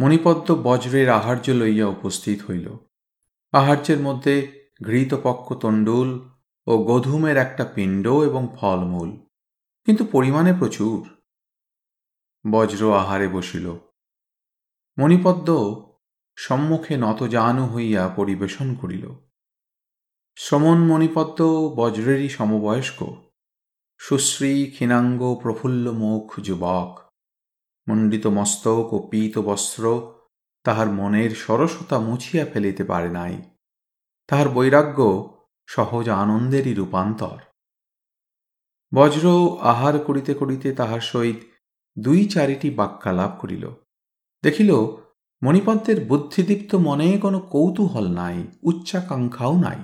[0.00, 2.76] মণিপদ্ম বজ্রের আহার্য লইয়া উপস্থিত হইল।
[3.52, 6.28] আহার্যের মধ্যে ঘৃতপক্ষ তণ্ডুল
[6.66, 9.26] ও গধুমের একটা পিণ্ড এবং ফলমূল।
[9.84, 11.08] কিন্তু পরিমাণে প্রচুর।
[12.50, 13.72] বজ্র আহারে বসিল।
[14.98, 15.90] মণিপদ্ম
[16.36, 19.10] সম্মুখে নতজানু হইয়া পরিবেশন করিল।
[20.36, 23.14] শ্রমণ মণিপদ্ম বজ্রেরই সমবয়স্ক।
[23.98, 27.00] সুশ্রী, ক্ষীণাঙ্গ, প্রফুল্ল মুখ, যুবক।
[27.88, 30.12] মণ্ডিত মস্তক ও পীত বস্ত্র
[30.64, 33.42] তাহার মনের সরসতা মুছিয়া ফেলিতে পারে নাই।
[34.30, 35.34] তাহার বৈরাগ্য
[35.66, 37.38] সহজ আনন্দেরই রূপান্তর।
[38.94, 41.36] বজ্র আহার করিতে করিতে তাহার সহিত
[41.98, 43.70] দুই চারিটি বাক্যালাপ করিল।
[44.42, 44.74] দেখিল
[45.42, 49.76] মণিপদ্মের বুদ্ধিদীপ্ত মনে কোনো কৌতূহল নাই, উচ্চাকাঙ্ক্ষাও নাই।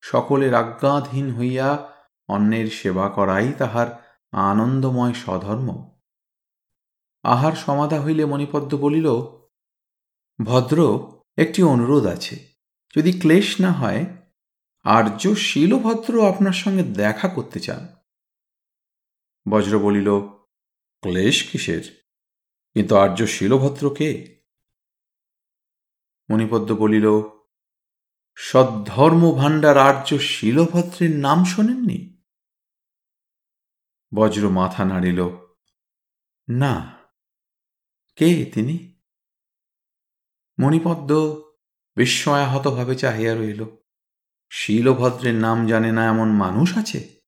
[0.00, 1.88] সকলের আজ্ঞাধীন হইয়া
[2.28, 5.92] অন্যের সেবা করাই তাহার আনন্দময় স্বধর্ম।
[7.22, 9.12] আহার সমাধা হইলে মণিপদ্ম বলিল,
[10.44, 12.51] ভদ্র, একটি অনুরোধ আছে।
[12.96, 14.04] যদি ক্লেশ না হয়,
[14.82, 17.96] আর্য শিলভদ্র আপনার সঙ্গে দেখা করতে চান।
[19.50, 20.20] বজ্র বলিল,
[21.00, 22.04] ক্লেশ কিসের?
[22.74, 24.42] কিন্তু আর্য শিলভদ্র কে?
[26.30, 27.06] মণিপদ্ম বলিল
[28.34, 32.22] সদ্ধর্ম ভাণ্ডার আর্য শিলভদ্রের নাম শোনেননি?
[34.14, 35.28] বজ্র মাথা নাড়িল,
[36.50, 36.98] না।
[38.16, 39.00] কে তিনি?
[40.60, 41.51] মণিপদ্ম
[41.96, 43.64] বিস্ময়াহতভাবে চাহিয়া রইল
[44.50, 47.20] শিলভদ্রের নাম জানে না এমন মানুষ আছে,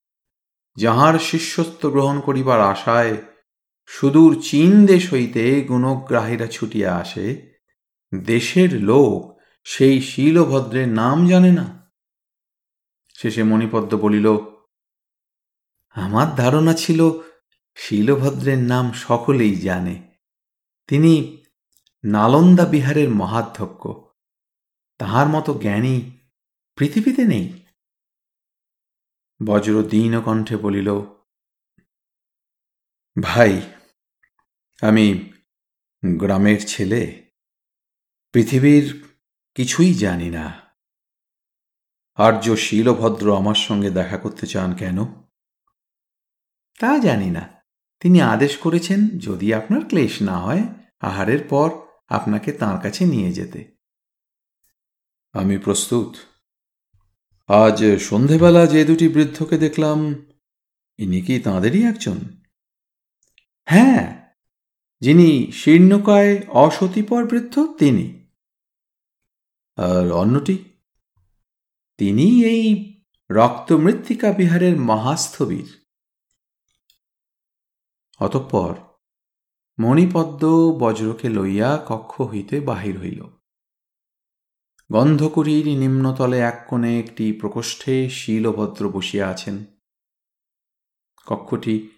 [0.77, 3.17] যাহার শিষ্যত্ব গ্রহণ করিবার আশায়
[3.87, 7.55] সুদূর চীন দেশ হইতে গুণগ্রাহীরা ছুটিয়া আসে,
[8.25, 11.93] দেশের লোক সেই শিলভদ্রের নাম জানে না।
[13.15, 14.27] শেষে মণিপদ্ম বলিল,
[15.91, 17.01] আমার ধারণা ছিল
[17.75, 20.15] শিলভদ্রের নাম সকলেই জানে।
[20.87, 21.45] তিনি
[22.05, 24.04] নালন্দা বিহারের মহাধ্যক্ষ।
[24.99, 26.11] তাহার মতো জ্ঞানী
[26.77, 27.65] পৃথিবীতে নেই।
[29.47, 31.01] বজ্র দীন কণ্ঠে বলিল,
[33.23, 33.63] ভাই,
[34.83, 35.33] আমি
[36.17, 37.31] গ্রামের ছেলে।
[38.33, 39.05] পৃথিবীর
[39.55, 40.61] কিছুই জানি না।
[42.15, 45.05] আর্য শিলভদ্র আমার সঙ্গে দেখা করতে চান কেন?
[46.79, 47.65] তা জানি না।
[48.01, 50.63] তিনি আদেশ করেছেন যদি আপনার ক্লেশ না হয়,
[51.01, 51.71] আহারের পর
[52.09, 53.74] আপনাকে তাঁর কাছে নিয়ে যেতে।
[55.35, 56.17] আমি প্রস্তুত।
[57.51, 60.27] আজ সন্ধেবেলা যে দুটি বৃদ্ধকে দেখলাম,
[60.99, 62.19] ইনি কি তাঁদেরই একজন?
[63.65, 64.33] হ্যাঁ
[65.01, 68.27] যিনি শীর্ণকায় অসতিপর বৃদ্ধ, তিনি।
[69.77, 70.65] আর অন্যটি?
[71.99, 72.95] তিনি এই
[73.31, 75.87] রক্তমৃত্তিকা বিহারের মহাস্থবীর।
[78.19, 78.75] অতঃপর
[79.79, 83.34] মণিপদ্ম বজ্রকে লইয়া কক্ষ হইতে বাহির হইল।
[84.95, 89.65] গন্ধকুরীর নিম্নতলে এক কোণে একটি প্রকোষ্ঠে শিলভদ্র বসিয়া আছেন।
[91.27, 91.89] কক্ষটি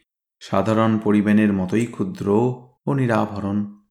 [0.40, 2.30] সাধারণ পরিবেনের মতোই ক্ষুদ্র
[2.86, 3.82] ও নিরাভরণ।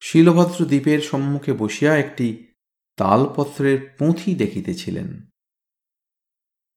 [0.00, 2.46] শিলভদ্র দ্বীপের সম্মুখে বসিয়া একটি
[2.96, 5.30] তালপত্রের পুঁথি দেখিতেছিলেন।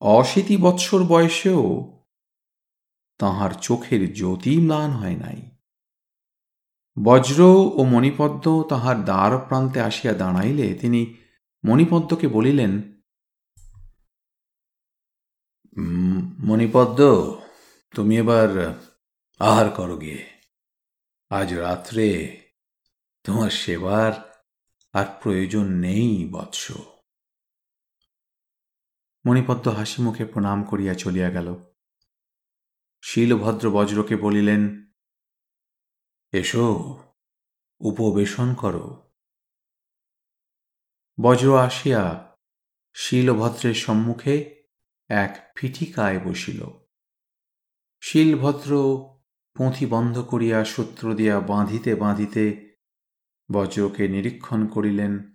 [0.02, 1.94] অশীতি বৎসর বয়সেও
[3.18, 5.53] তাহার চোখের জ্যোতি ম্লান হয় নাই।
[7.02, 7.44] বজ্র
[7.76, 11.18] ও মণিপদ্ম তাহার দ্বার প্রান্তে আসিয়া দাঁড়াইলে তিনি
[11.66, 12.94] মণিপদ্মকে বলিলেন
[16.40, 17.36] মণিপদ্ম,
[17.96, 18.80] তুমি এবার
[19.40, 20.30] আহার করো গিয়ে।
[21.30, 22.40] আজ রাত্রে
[23.24, 24.44] তোমার সেবার
[24.94, 26.72] আর প্রয়োজন নেই বৎস
[29.26, 31.56] মণিপদ্ম হাসি মুখে প্রণাম করিয়া চলিয়া গেল।
[33.02, 34.83] শিলভদ্র বজ্রকে বলিলেন
[36.34, 36.98] এসো,
[37.80, 39.12] উপবেশন করো।
[41.22, 42.36] বজ্র আসিয়া
[42.94, 44.66] শীলভদ্রের সম্মুখে
[45.08, 46.64] এক ফিটিকায় বসিল।
[48.02, 48.72] শীলভদ্র
[49.56, 52.76] পুঁথি বন্ধ করিয়া সূত্র দিয়া বাঁধিতে বাঁধিতে
[53.52, 55.34] বজ্রকে নিরীক্ষণ করিলেন।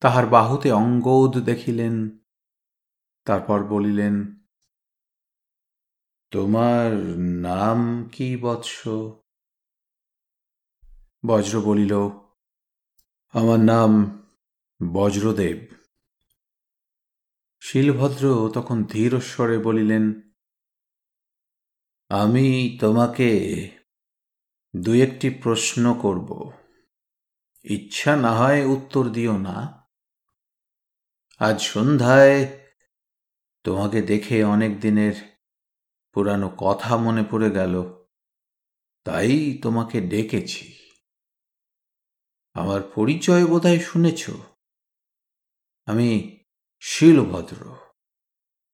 [0.00, 2.18] তাহার বাহুতে অঙ্গোদ দেখিলেন।
[3.24, 4.42] তারপর বলিলেন,
[6.30, 8.86] তোমার নাম কি বৎস?
[11.28, 11.92] বজ্র বলিল,
[13.34, 13.90] আমার নাম
[14.80, 15.58] বজ্রদেব।
[17.60, 20.04] শিলভদ্র তখন ধীরস্বরে বলিলেন,
[22.10, 23.30] আমি তোমাকে
[24.76, 26.52] দু একটি প্রশ্ন করব।
[27.64, 29.56] ইচ্ছা না হয় উত্তর দিও না।
[31.38, 32.36] আজ সন্ধ্যায়
[33.64, 35.14] তোমাকে দেখে অনেক দিনের
[36.12, 37.74] পুরানো কথা মনে পড়ে গেল,
[39.06, 40.77] তাই তোমাকে ডেকেছি।
[42.58, 44.30] আমার পরিচয় বোধহয় শুনেছ।
[45.86, 46.38] আমি
[46.80, 47.76] শিলভদ্র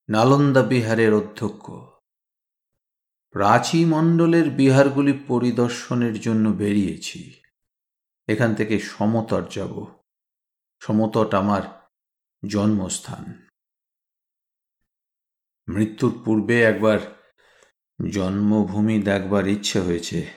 [0.09, 1.71] নালন্দা বিহারের অধ্যক্ষ।
[3.31, 7.43] প্রাচী মণ্ডলের বিহারগুলি পরিদর্শনের জন্য বেরিয়েছি।
[8.29, 9.87] এখান থেকে সমতট যাব।
[10.81, 11.91] সমতট আমার
[12.49, 13.49] জন্মস্থান।
[15.69, 16.99] মৃত্যুর পূর্বে একবার
[18.11, 20.31] জন্মভূমি দেখবার ইচ্ছে হয়েছে।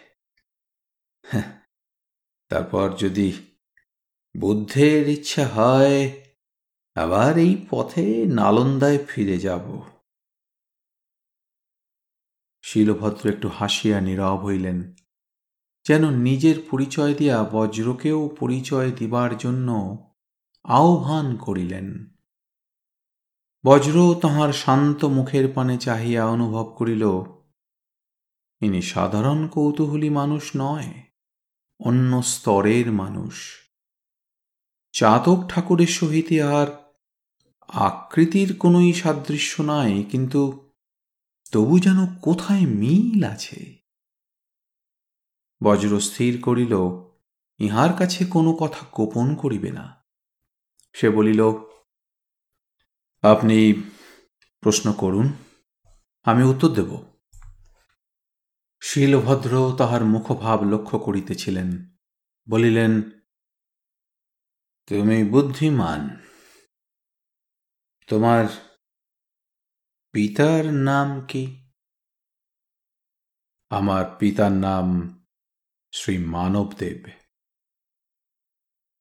[1.22, 1.57] হ্যাঁ,
[2.50, 3.30] তারপর যদি
[4.36, 5.98] বুদ্ধের ইচ্ছা হয়,
[6.96, 9.66] আবার এই পথে নালন্দায় ফিরে যাব।
[12.64, 14.94] শিলভদ্র একটু হাসিয়া নীরব হইলেন,
[15.86, 19.70] যেন নিজের পরিচয় দিয়া বজ্রকেও পরিচয় দিবার জন্য
[20.66, 21.88] আহ্বান করিলেন।
[23.64, 27.04] বজ্র তাহার শান্ত মুখের পানে চাহিয়া অনুভব করিল,
[28.62, 31.07] ইনি সাধারণ কৌতূহলী মানুষ নয়।
[31.80, 33.56] অন্য স্তরের মানুষ।
[34.92, 36.68] চাতক ঠাকুরের সহিত আর
[37.68, 40.70] আকৃতির কোনোই সাদৃশ্য নাই, কিন্তু
[41.52, 43.78] তবু যেন কোথায় মিল আছে?
[45.64, 46.74] বজ্র স্থির করিল,
[47.60, 50.06] ইহার কাছে কোনো কথা গোপন করিবে না।
[50.94, 51.42] সে বলিল,
[53.24, 53.74] আপনি
[54.62, 55.34] প্রশ্ন করুন,
[56.24, 57.17] আমি উত্তর দেব।
[58.90, 61.90] শিলভদ্র তাহার মুখভাব লক্ষ্য করিতেছিলেন,
[62.50, 63.12] বলিলেন,
[64.88, 66.18] তুমি বুদ্ধিমান।
[68.08, 68.46] তোমার
[70.12, 71.72] পিতার নাম কি?
[73.70, 74.86] আমার পিতার নাম
[75.92, 77.10] শ্রী মানবদেব।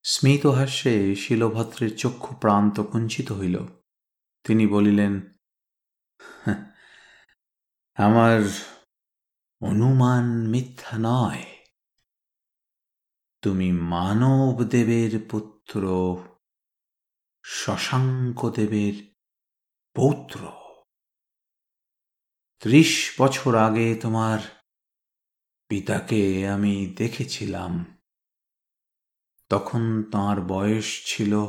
[0.02, 3.66] স্মিত হাস্যে শিলভদ্রের চক্ষু প্রান্ত কুঞ্চিত হইল।
[4.44, 5.20] তিনি বলিলেন
[7.94, 8.42] আমার
[9.60, 11.44] অনুমান মিথ্যা নয়।
[13.42, 15.82] তুমি মানব দেবের পুত্র,
[17.44, 19.14] শশাঙ্ক দেবের
[19.94, 20.52] পৌত্র।
[22.58, 24.38] ত্রিশ বছর আগে তোমার
[25.68, 27.98] পিতাকে আমি দেখেছিলাম।
[29.48, 31.46] তখন তাঁর বয়স ছিল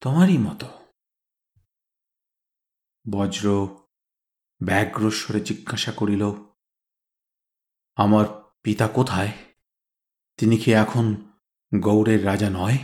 [0.00, 0.66] তোমারই মতো।
[3.10, 3.68] বজ্র
[4.64, 6.45] ব্যগ্রস্বরে জিজ্ঞাসা করিল
[7.96, 8.26] আমার
[8.62, 9.32] পিতা কোথায়?
[10.36, 11.32] তিনি কি এখন
[11.80, 12.78] গৌড়ের রাজা নয়?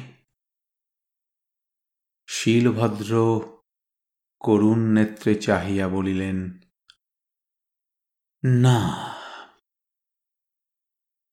[2.28, 3.40] শীলভদ্র
[4.40, 6.60] করুণ নেত্রে চাহিয়া বলিলেন,
[8.42, 8.78] না,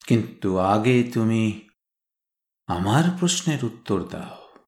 [0.07, 1.69] কিন্তু আগে তুমি
[2.67, 4.59] আমার প্রশ্নের উত্তর দাও।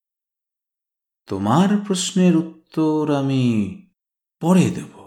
[1.27, 3.43] তোমার প্রশ্নের উত্তর আমি
[4.41, 5.00] পরে দেব।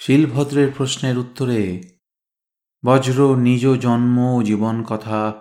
[0.00, 1.82] শিলভদ্রের প্রশ্নের উত্তরে,
[2.84, 5.32] বজ্র নিজ জন্ম ও জীবন কথা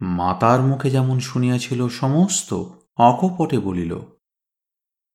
[0.00, 2.54] মাতার মুখে যেমন শুনিয়াছিল সমস্ত
[2.96, 4.00] অকপটে বলিল।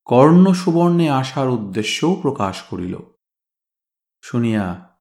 [0.06, 2.98] কর্ণ সুবর্ণে আসার উদ্দেশ্যও প্রকাশ করিল
[4.22, 4.98] শুনিয়া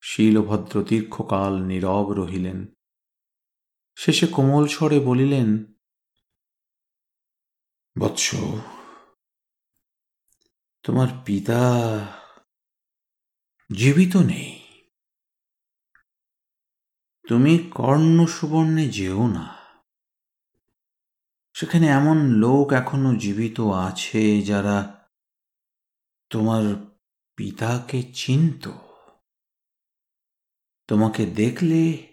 [0.00, 2.66] শীলভদ্র দীর্ঘকাল নীরব রহিলেন।
[3.96, 5.64] শেষে কোমল স্বরে বলিলেন,
[7.98, 8.34] বৎস,
[10.82, 11.60] তোমার পিতা
[13.76, 14.82] জীবিত নেই।
[17.28, 19.56] তুমি কর্ণ সুবর্ণে যেও না।
[21.52, 25.08] সেখানে এমন লোক এখনও জীবিত আছে যারা
[26.30, 26.74] তোমার
[27.36, 28.68] পিতাকে চিনত।
[30.88, 32.12] তোমাকে দেখলে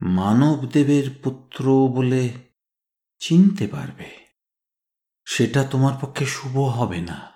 [0.00, 2.52] মানবদেবের পুত্র বলে
[3.18, 4.26] চিনতে পারবে।
[5.24, 7.32] সেটা তোমার পক্ষে শুভ হবে না।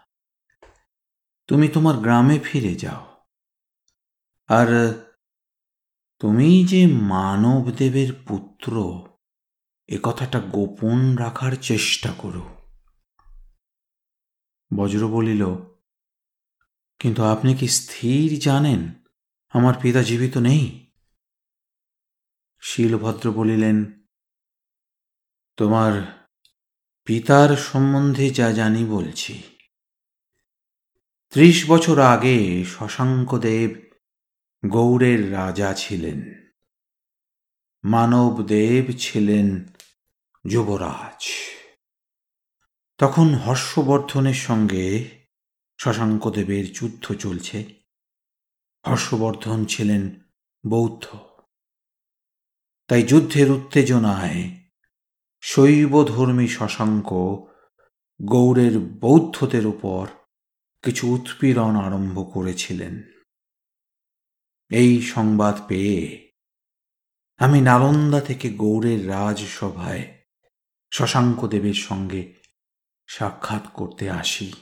[1.46, 3.07] তুমি তোমার গ্রামে ফিরে যাও।
[4.48, 4.94] আর
[6.18, 9.02] তুমি যে মানবদেবের পুত্র,
[9.88, 12.44] এ কথাটা গোপন রাখার চেষ্টা করো।
[14.76, 15.46] বজ্র বলিল,
[16.98, 18.94] কিন্তু আপনি কি স্থির জানেন?
[19.48, 20.92] আমার পিতা জীবিত নেই?
[22.60, 24.06] শীলভদ্র বলিলেন,
[25.56, 25.92] তোমার
[27.04, 29.42] পিতার সম্বন্ধে যা জানি বলছি।
[31.30, 33.87] ত্রিশ বছর আগে শশাঙ্কদেব
[34.66, 36.34] গৌড়ের রাজা ছিলেন।
[37.84, 39.64] মানবদেব ছিলেন
[40.50, 41.26] যুবরাজ।
[42.98, 45.08] তখন হর্ষবর্ধনের সঙ্গে
[45.78, 47.74] শশাঙ্কদেবের যুদ্ধ চলছে।
[48.88, 50.20] হর্ষবর্ধন ছিলেন
[50.66, 51.04] বৌদ্ধ।
[52.88, 54.56] তাই যুদ্ধের উত্তেজনায়
[55.40, 57.12] শৈবধর্মী শশাঙ্ক
[58.22, 60.06] গৌড়ের বৌদ্ধদের উপর
[60.82, 63.02] কিছু উৎপীড়ন আরম্ভ করেছিলেন।
[64.68, 66.32] এই সংবাদ পেয়ে
[67.36, 70.18] আমি নালন্দা থেকে গৌড়ের রাজসভায়
[70.90, 72.34] শশাঙ্ক দেবের সঙ্গে
[73.06, 74.52] সাক্ষাৎ করতে আসি।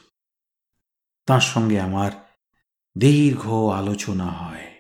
[1.27, 2.39] তার সঙ্গে আমার
[2.99, 4.73] দীর্ঘ আলোচনা হয়।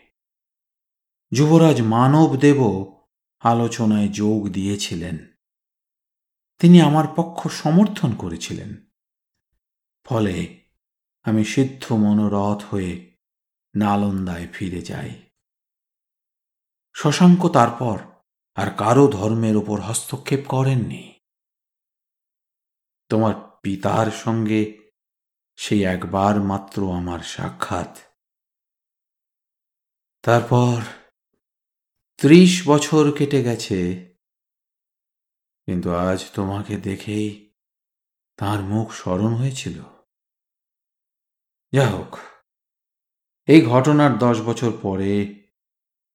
[1.33, 3.07] যুবরাজ মানবদেবও
[3.41, 5.27] আলোচনায় যোগ দিয়েছিলেন।
[6.59, 8.87] তিনি আমার পক্ষ সমর্থন করেছিলেন।
[10.05, 10.61] ফলে
[11.22, 13.05] আমি সিদ্ধ মনোরথ হয়ে
[13.77, 15.31] নালন্দায় ফিরে যাই।
[16.95, 17.99] শশাঙ্ক তারপর
[18.55, 21.20] আর কারও ধর্মের ওপর হস্তক্ষেপ করেননি।
[23.09, 24.91] তোমার পিতার সঙ্গে
[25.57, 27.99] সেই একবার মাত্র আমার সাক্ষাৎ।
[30.22, 30.83] তারপর
[32.16, 34.07] ত্রিশ বছর কেটে গেছে।
[35.66, 37.55] কিন্তু আজ তোমাকে দেখেই
[38.37, 39.83] তার মুখ স্মরণ হয়েছিল।
[41.72, 42.18] যা হোক
[43.47, 45.44] এই ঘটনার দশ বছর পরে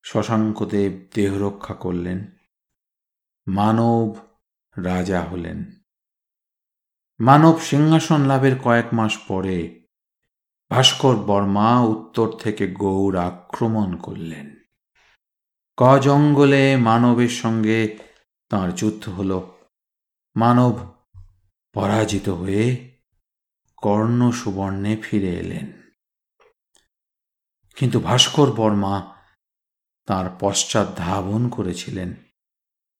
[0.04, 2.32] শশাঙ্কদেব দেহ রক্ষা করলেন।
[3.48, 4.16] মানব
[4.78, 5.72] রাজা হলেন।
[7.20, 9.86] মানব সিংহাসন লাভের কয়েক মাস পরে
[10.70, 14.56] ভাস্কর বর্মা উত্তর থেকে গৌড় আক্রমণ করলেন।
[15.78, 17.98] ক জঙ্গলে মানবের সঙ্গে
[18.50, 19.42] তাঁর যুদ্ধ হল।
[20.36, 20.94] মানব
[21.74, 22.92] পরাজিত হয়ে
[23.78, 25.81] কর্ণ সুবর্ণে ফিরে এলেন।
[27.76, 29.16] কিন্তু ভাস্কর বর্মা
[30.06, 32.16] তার পশ্চাৎ ধাবন করেছিলেন।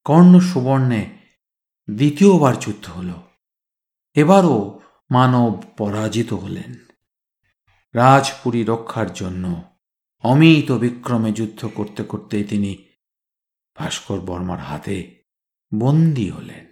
[0.06, 1.18] কর্ণ সুবর্ণে
[1.92, 3.10] দ্বিতীয়বার যুদ্ধ হল।
[4.14, 4.80] এবারও
[5.12, 6.76] মানব পরাজিত হলেন।
[7.96, 9.62] রাজপুরী রক্ষার জন্য
[10.24, 12.78] অমিত বিক্রমে যুদ্ধ করতে করতে তিনি
[13.78, 15.24] ভাস্কর বর্মার হাতে
[15.80, 16.72] বন্দী হলেন।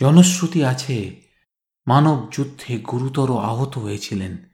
[0.00, 1.22] জনশ্রুতি আছে,
[1.86, 4.49] মানব যুদ্ধে গুরুতর আহত হয়েছিলেন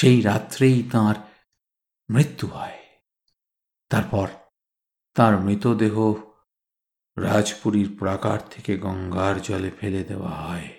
[0.00, 1.14] সেই রাত্রেই তার
[2.10, 2.78] মৃত্যু হয়।
[3.88, 4.28] তারপর
[5.14, 6.14] তার মৃতদেহ
[7.18, 10.74] রাজপুরীর প্রাকার থেকে গঙ্গার জলে ফেলে দেওয়া হয়।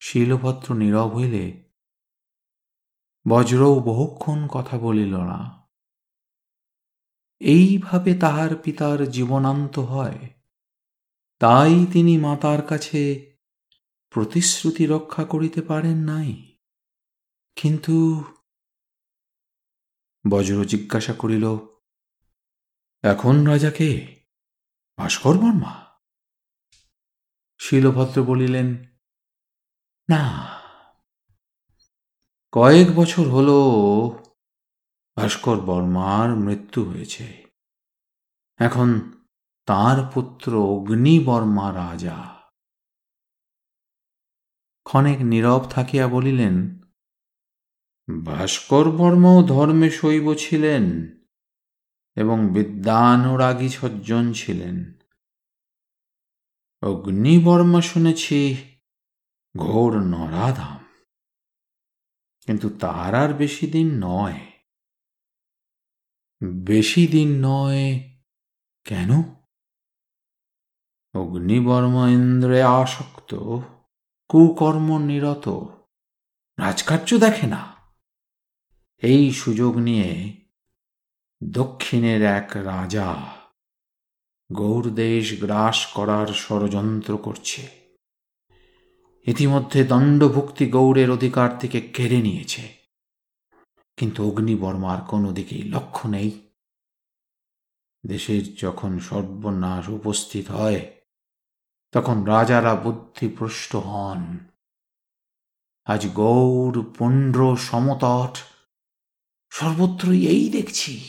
[0.00, 1.70] শিলভদ্র নীরব হইলে
[3.28, 5.68] বজ্রও বহুক্ষণ কথা বলিল না।
[7.40, 10.30] এইভাবে তাহার পিতার জীবনান্ত হয়।
[11.38, 13.29] তাই তিনি মাতার কাছে
[14.10, 16.58] প্রতিশ্রুতি রক্ষা করিতে পারেন নাই।
[17.56, 18.24] কিন্তু
[20.30, 21.58] বজ্র জিজ্ঞাসা করিল,
[23.02, 24.20] এখন রাজাকে
[24.98, 25.86] ভাস্কর বর্মা
[27.58, 28.84] শিলভদ্র বলিলেন,
[30.10, 30.22] না।
[32.52, 33.48] কয়েক বছর হল
[35.16, 37.46] ভাস্কর বর্মার মৃত্যু হয়েছে।
[38.58, 38.88] এখন
[39.66, 42.39] তার পুত্র অগ্নিবর্মা রাজা
[44.86, 46.56] ক্ষণেক নীরব থাকিয়া বলিলেন
[48.08, 50.84] ভাস্কর বর্মাও ধর্মে শৈব ছিলেন
[52.16, 54.76] এবং বিদ্যানুরাগী সজ্জন ছিলেন।
[56.82, 58.40] অগ্নিবর্মা শুনেছি
[59.54, 60.80] ঘোর নরাধাম,
[62.46, 64.38] কিন্তু তার আর বেশি দিন নয়।
[66.64, 67.84] বেশি দিন নয়
[68.86, 69.10] কেন?
[71.14, 73.34] অগ্নিবর্মা ইন্দ্রে আসক্ত।
[74.32, 75.48] কুকর্ম নিরত।
[76.58, 77.74] রাজকার্য দেখে না।
[79.02, 80.34] এই সুযোগ নিয়ে
[81.44, 83.16] দক্ষিণের এক রাজা
[84.52, 87.68] গৌরদেশ গ্রাস করার ষড়যন্ত্র করছে।
[89.26, 92.74] ইতিমধ্যে দণ্ডভুক্তি গৌড়ের অধিকার থেকে কেড়ে নিয়েছে।
[93.96, 96.50] কিন্তু অগ্নিবর্মার কোনো দিকেই লক্ষ্য নেই।
[98.06, 100.99] দেশের যখন সর্বনাশ উপস্থিত হয়
[101.92, 104.38] তখন রাজারা বুদ্ধিপ্রষ্ট হন।
[105.84, 108.38] আজ গৌর পুণ্ড, সমতট,
[109.50, 111.08] সর্বত্রই এই দেখছি।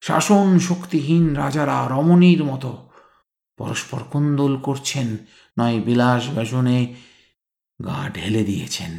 [0.00, 2.90] শাসন শক্তিহীন রাজারা রমণীর মতো
[3.56, 5.16] পরস্পর কুন্দল করছেন,
[5.58, 6.94] নয় বিলাস ব্যসনে
[7.84, 8.98] গা ঢেলে দিয়েছেন।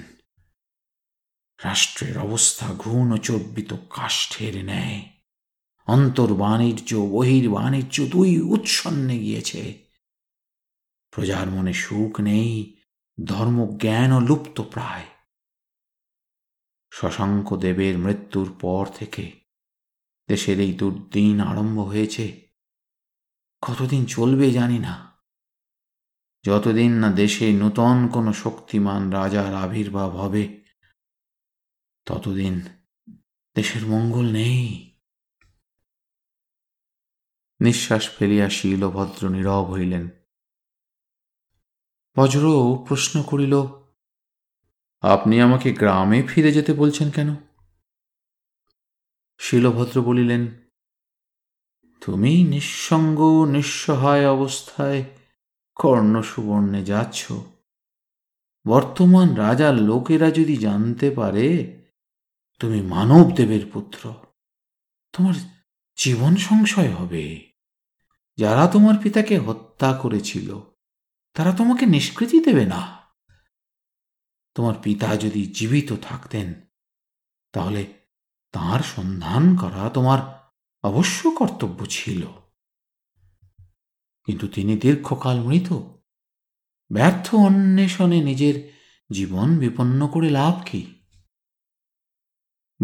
[1.64, 5.04] রাষ্ট্রের অবস্থা ঘূর্ণ চর্বিত কাষ্ঠের ন্যায়।
[5.88, 9.91] অন্তর্বাণিজ্য, বহির্বাণিজ্য দুই উৎসন্নে গিয়েছে।
[11.12, 12.78] প্রজার মনে সুখ নেই
[13.26, 15.06] ধর্মজ্ঞানও লুপ্ত প্রায়।
[16.94, 19.42] শশাঙ্ক দেবের মৃত্যুর পর থেকে
[20.28, 22.52] দেশের এই দুর্দিন আরম্ভ হয়েছে।
[23.62, 25.24] কতদিন চলবে জানি না।
[26.44, 30.64] যতদিন না দেশে নূতন কোনো শক্তিমান রাজার আবির্ভাব হবে,
[32.06, 32.62] ততদিন
[33.56, 35.00] দেশের মঙ্গল নেই।
[37.62, 40.10] নিঃশ্বাস ফেলিয়া শীলভদ্র নীরব হইলেন।
[42.18, 43.62] বজ্র প্রশ্ন করিল,
[45.02, 47.36] আপনি আমাকে গ্রামে ফিরে যেতে বলছেন কেন?
[49.38, 50.48] শিলভদ্র বলিলেন,
[52.02, 55.04] তুমি নিঃসঙ্গ নিঃসহায় অবস্থায়
[55.76, 57.32] কর্ণ সুবর্ণে যাচ্ছ।
[58.68, 61.48] বর্তমান রাজার লোকেরা যদি জানতে পারে,
[62.60, 64.14] তুমি মানব দেবের পুত্র।
[65.14, 65.34] তোমার
[65.98, 67.52] জীবন সংশয় হবে।
[68.38, 70.71] যারা তোমার পিতাকে হত্যা করেছিল
[71.34, 73.02] তারা তোমাকে নিষ্কৃতি দেবে না।
[74.56, 76.54] তোমার পিতা যদি জীবিত থাকতেন,
[77.52, 77.94] তাহলে
[78.52, 80.52] তার সন্ধান করা তোমার
[80.84, 82.28] অবশ্য কর্তব্য ছিল।
[84.26, 85.74] কিন্তু তিনি দীর্ঘকাল মৃত।
[86.94, 88.74] ব্যর্থ অন্বেষণে নিজের
[89.12, 91.04] জীবন বিপন্ন করে লাভ কি?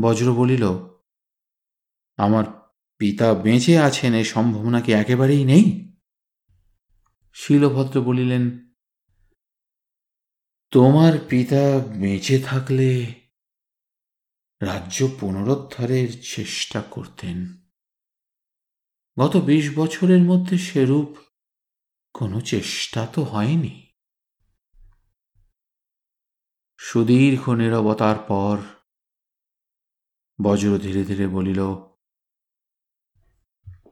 [0.01, 0.67] বজ্র বলিল,
[2.17, 2.43] আমার
[2.97, 5.96] পিতা বেঁচে আছেন এই সম্ভাবনা কি একেবারেই নেই?
[7.39, 8.73] শিলভদ্র বলিলেন,
[10.71, 13.13] তোমার পিতা বেঁচে থাকলে
[14.61, 17.37] রাজ্য পুনরুদ্ধারের চেষ্টা করতেন।
[19.19, 21.17] গত বিশ বছরের মধ্যে সেরূপ
[22.13, 23.93] কোনো চেষ্টা তো হয়নি।
[26.79, 28.57] সুদীর্ঘ নিরবতার পর
[30.41, 31.61] বজ্র ধীরে ধীরে বলিল,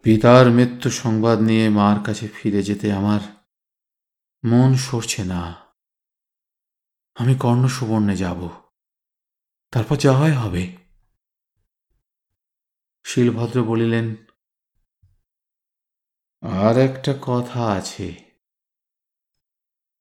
[0.01, 3.34] পিতার মৃত্যু সংবাদ নিয়ে মার কাছে ফিরে যেতে আমার
[4.45, 5.55] মন সরছে না।
[7.15, 8.49] আমি কর্ণ সুবর্ণে যাব।
[9.71, 10.77] তারপর যা হয় হবে।
[13.05, 14.15] শিলভদ্র বলিলেন,
[16.41, 18.15] আর একটা কথা আছে।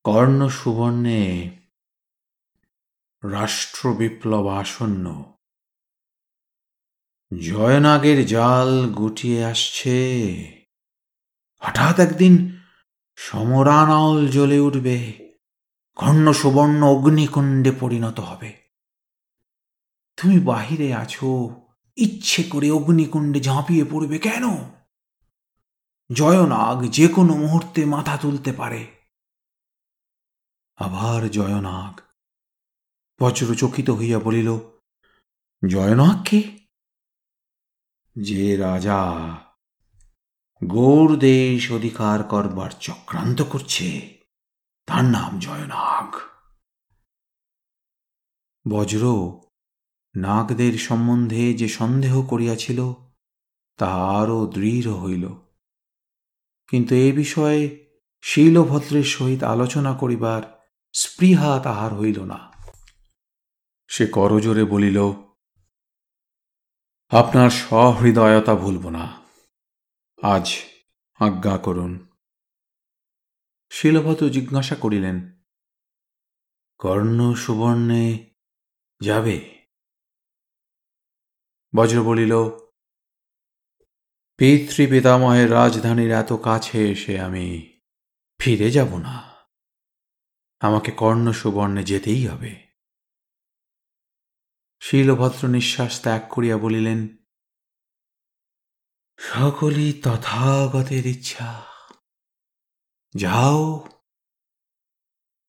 [0.05, 1.51] কর্ণ সুবর্ণে
[3.31, 5.35] রাষ্ট্র বিপ্লব আসন্ন।
[7.41, 9.97] জয়নাগের জাল গুটিয়ে আসছে।
[11.59, 12.64] হঠাৎ একদিন
[13.17, 14.97] সমরানল জ্বলে উঠবে
[15.97, 18.53] কর্ণ সুবর্ণ অগ্নিকুণ্ডে পরিণত হবে।
[20.17, 21.61] তুমি বাহিরে আছো,
[21.97, 24.45] ইচ্ছে করে অগ্নিকুণ্ডে ঝাঁপিয়ে পড়বে কেন?
[26.13, 28.87] জয়নাগ যে কোনো মুহূর্তে মাথা তুলতে পারে।
[30.77, 32.01] আবার জয়নাগ,
[33.21, 34.59] বজ্রচকিত হইয়া বলিল
[35.69, 36.59] জয়নাগ কে
[38.17, 39.01] যে রাজা
[40.67, 44.19] গৌর দেশ অধিকার করবার চক্রান্ত করছে।
[44.87, 46.17] তার নাম জয়নাগ।
[48.71, 49.33] বজ্র
[50.17, 52.93] নাগদের সম্বন্ধে যে সন্দেহ করিয়াছিল
[53.77, 55.29] তা আরও দৃঢ় হইল।
[56.69, 57.87] কিন্তু এ বিষয়ে
[58.23, 62.53] শীলভদ্রের সহিত আলোচনা করিবার স্পৃহা তাহার হইল না।
[63.89, 65.11] সে করজোরে বলিল,
[67.09, 69.24] আপনার সহৃদয়তা ভুলব না।
[70.27, 70.55] আজ
[71.15, 72.09] আজ্ঞা করুন।
[73.71, 75.43] শিলভদ্র জিজ্ঞাসা করিলেন,
[76.79, 78.35] কর্ণ সুবর্ণে
[79.01, 79.67] যাবে?
[81.77, 82.51] বজ্র বলিল
[84.37, 87.79] পিতৃ পিতৃপিতামহের রাজধানীর এত কাছে এসে আমি
[88.39, 89.47] ফিরে যাব না।
[90.61, 92.73] আমাকে কর্ণ সুবর্ণে যেতেই হবে।
[94.81, 97.24] শীলভদ্র নিঃশ্বাস ত্যাগ করিয়া বলিলেন
[99.19, 101.65] সকলই তথাগতের ইচ্ছা।
[103.17, 103.89] যাও,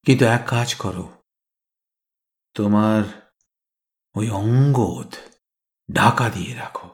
[0.05, 1.24] কিন্তু এক কাজ করো।
[2.53, 3.32] তোমার
[4.16, 5.16] ওই অঙ্গদ
[5.93, 6.89] ঢাকা দিয়ে রাখো।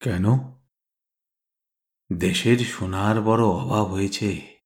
[0.00, 0.24] কেন?
[2.12, 4.58] দেশের সোনার বড় অভাব হয়েছে।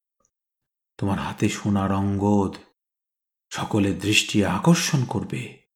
[0.98, 2.56] তোমার হাতে সোনার অঙ্গদ
[3.50, 5.66] সকলের দৃষ্টি আকর্ষণ করবে।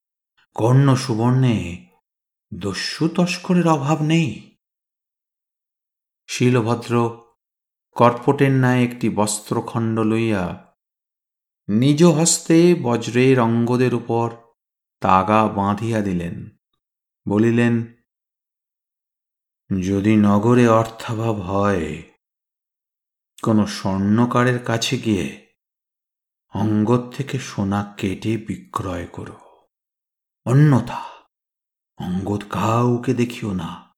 [0.55, 1.89] কর্ণ সুবর্ণে
[2.55, 4.59] দস্যু তস্করের অভাব নেই।
[6.26, 7.24] শিলভদ্র
[7.94, 10.74] কর্পটের ন্যায় একটি বস্ত্রখণ্ড লইয়া
[11.68, 14.30] নিজ হস্তে বজ্রের অঙ্গদের উপর
[15.01, 16.51] তাগা বাঁধিয়া দিলেন।
[17.28, 17.86] বলিলেন,
[19.82, 22.03] যদি নগরে অর্থাভাব হয়,
[23.42, 25.55] কোনো স্বর্ণকারের কাছে গিয়ে
[26.55, 29.66] অঙ্গদ থেকে সোনা কেটে বিক্রয় করো।
[30.46, 31.19] অন্যথা
[32.01, 33.94] অঙ্গদ কাউকে দেখিও না।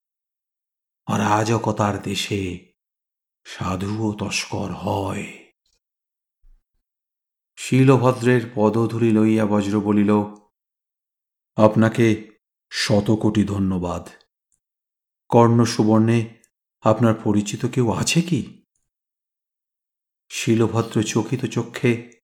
[1.07, 2.73] অরাজকতার দেশে,
[3.45, 5.53] সাধু ও তস্কর হয়।
[7.57, 10.11] শিলভদ্রের পদধূলি লইয়া বজ্র বলিল,
[11.57, 12.39] আপনাকে
[12.71, 14.09] শত কোটি ধন্যবাদ।
[15.29, 16.43] কর্ণ সুবর্ণে
[16.81, 18.65] আপনার পরিচিত কেউ আছে কি?
[20.29, 22.21] শিলভদ্র চকিত চক্ষে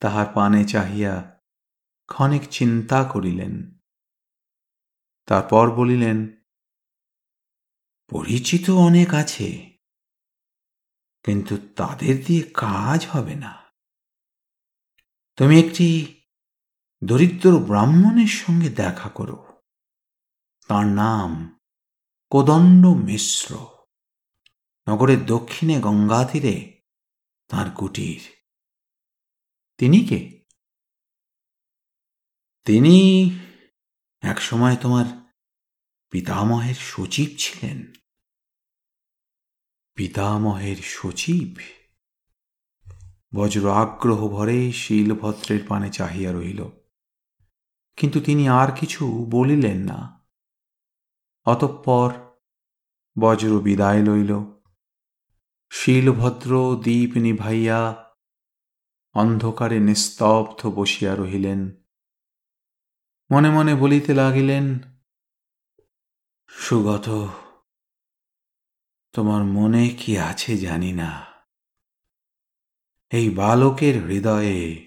[0.00, 1.40] তাহার পানে চাহিয়া
[2.06, 3.81] ক্ষণিক চিন্তা করিলেন।
[5.26, 6.42] তারপর বলিলেন,
[8.10, 9.78] পরিচিত অনেক আছে,
[11.22, 13.62] কিন্তু তাদের দিয়ে কাজ হবে না।
[15.36, 15.88] তুমি একটি
[17.04, 19.62] দরিদ্র ব্রাহ্মণের সঙ্গে দেখা করো।
[20.66, 21.60] তার নাম
[22.30, 23.56] কোদণ্ড মিশ্র।
[24.88, 26.82] নগরের দক্ষিণে গঙ্গা তীরে
[27.48, 28.22] তাঁর কুটির।
[29.78, 30.20] তিনি কে?
[32.64, 32.96] তিনি
[34.22, 35.32] একসময় তোমার
[36.10, 37.92] পিতামহের সচিব ছিলেন।
[39.94, 41.56] পিতামহের সচিব?
[43.34, 46.68] বজ্র আগ্রহ ভরে শিলভদ্রের পানে চাহিয়া রহিল।
[47.96, 50.28] কিন্তু তিনি আর কিছু বলিলেন না।
[51.44, 52.12] অতঃপর
[53.18, 54.60] বজ্র বিদায় লইল।
[55.70, 58.10] শিলভদ্র দ্বীপ নিভাইয়া
[59.12, 61.81] অন্ধকারে নিস্তব্ধ বসিয়া রহিলেন।
[63.34, 64.78] মনে মনে বলিতে লাগিলেন,
[66.48, 67.28] সুগত,
[69.12, 71.24] তোমার মনে কি আছে জানি না।
[73.10, 74.86] এই বালকের হৃদয়ে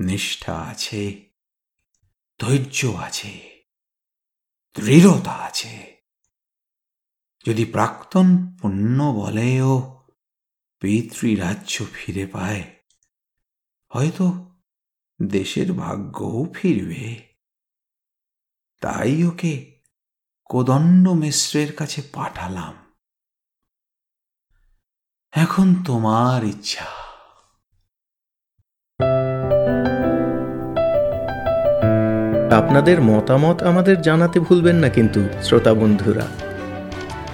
[0.00, 1.30] নিষ্ঠা আছে,
[2.38, 3.62] ধৈর্য আছে,
[4.74, 5.96] দৃঢ়তা আছে।
[7.48, 10.02] যদি প্রাক্তন পুণ্য বলেও
[10.80, 12.64] পিতৃরাজ্য ফিরে পায়,
[13.94, 14.51] হয়তো
[15.28, 17.34] দেশের ভাগ্যও ফিরবে।
[18.80, 19.72] তাই ওকে
[20.44, 22.74] কোদণ্ড মিশ্রের কাছে পাঠালাম।
[25.32, 26.84] এখন তোমার ইচ্ছা।
[32.56, 36.26] আপনাদের মতামত আমাদের জানাতে ভুলবেন না কিন্তু, শ্রোতা বন্ধুরা।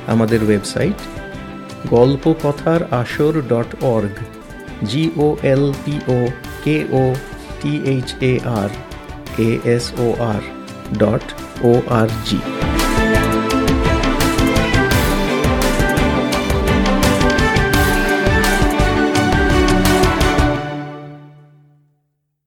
[0.06, 0.94] আমাদের ওয়েবসাইট
[1.90, 4.16] গল্প কথার আসর dot org
[4.84, 6.28] G O L P O
[6.64, 7.14] K O
[7.60, 8.70] T H A R
[9.38, 10.42] A S O R
[10.94, 11.22] dot
[11.62, 12.67] O R G.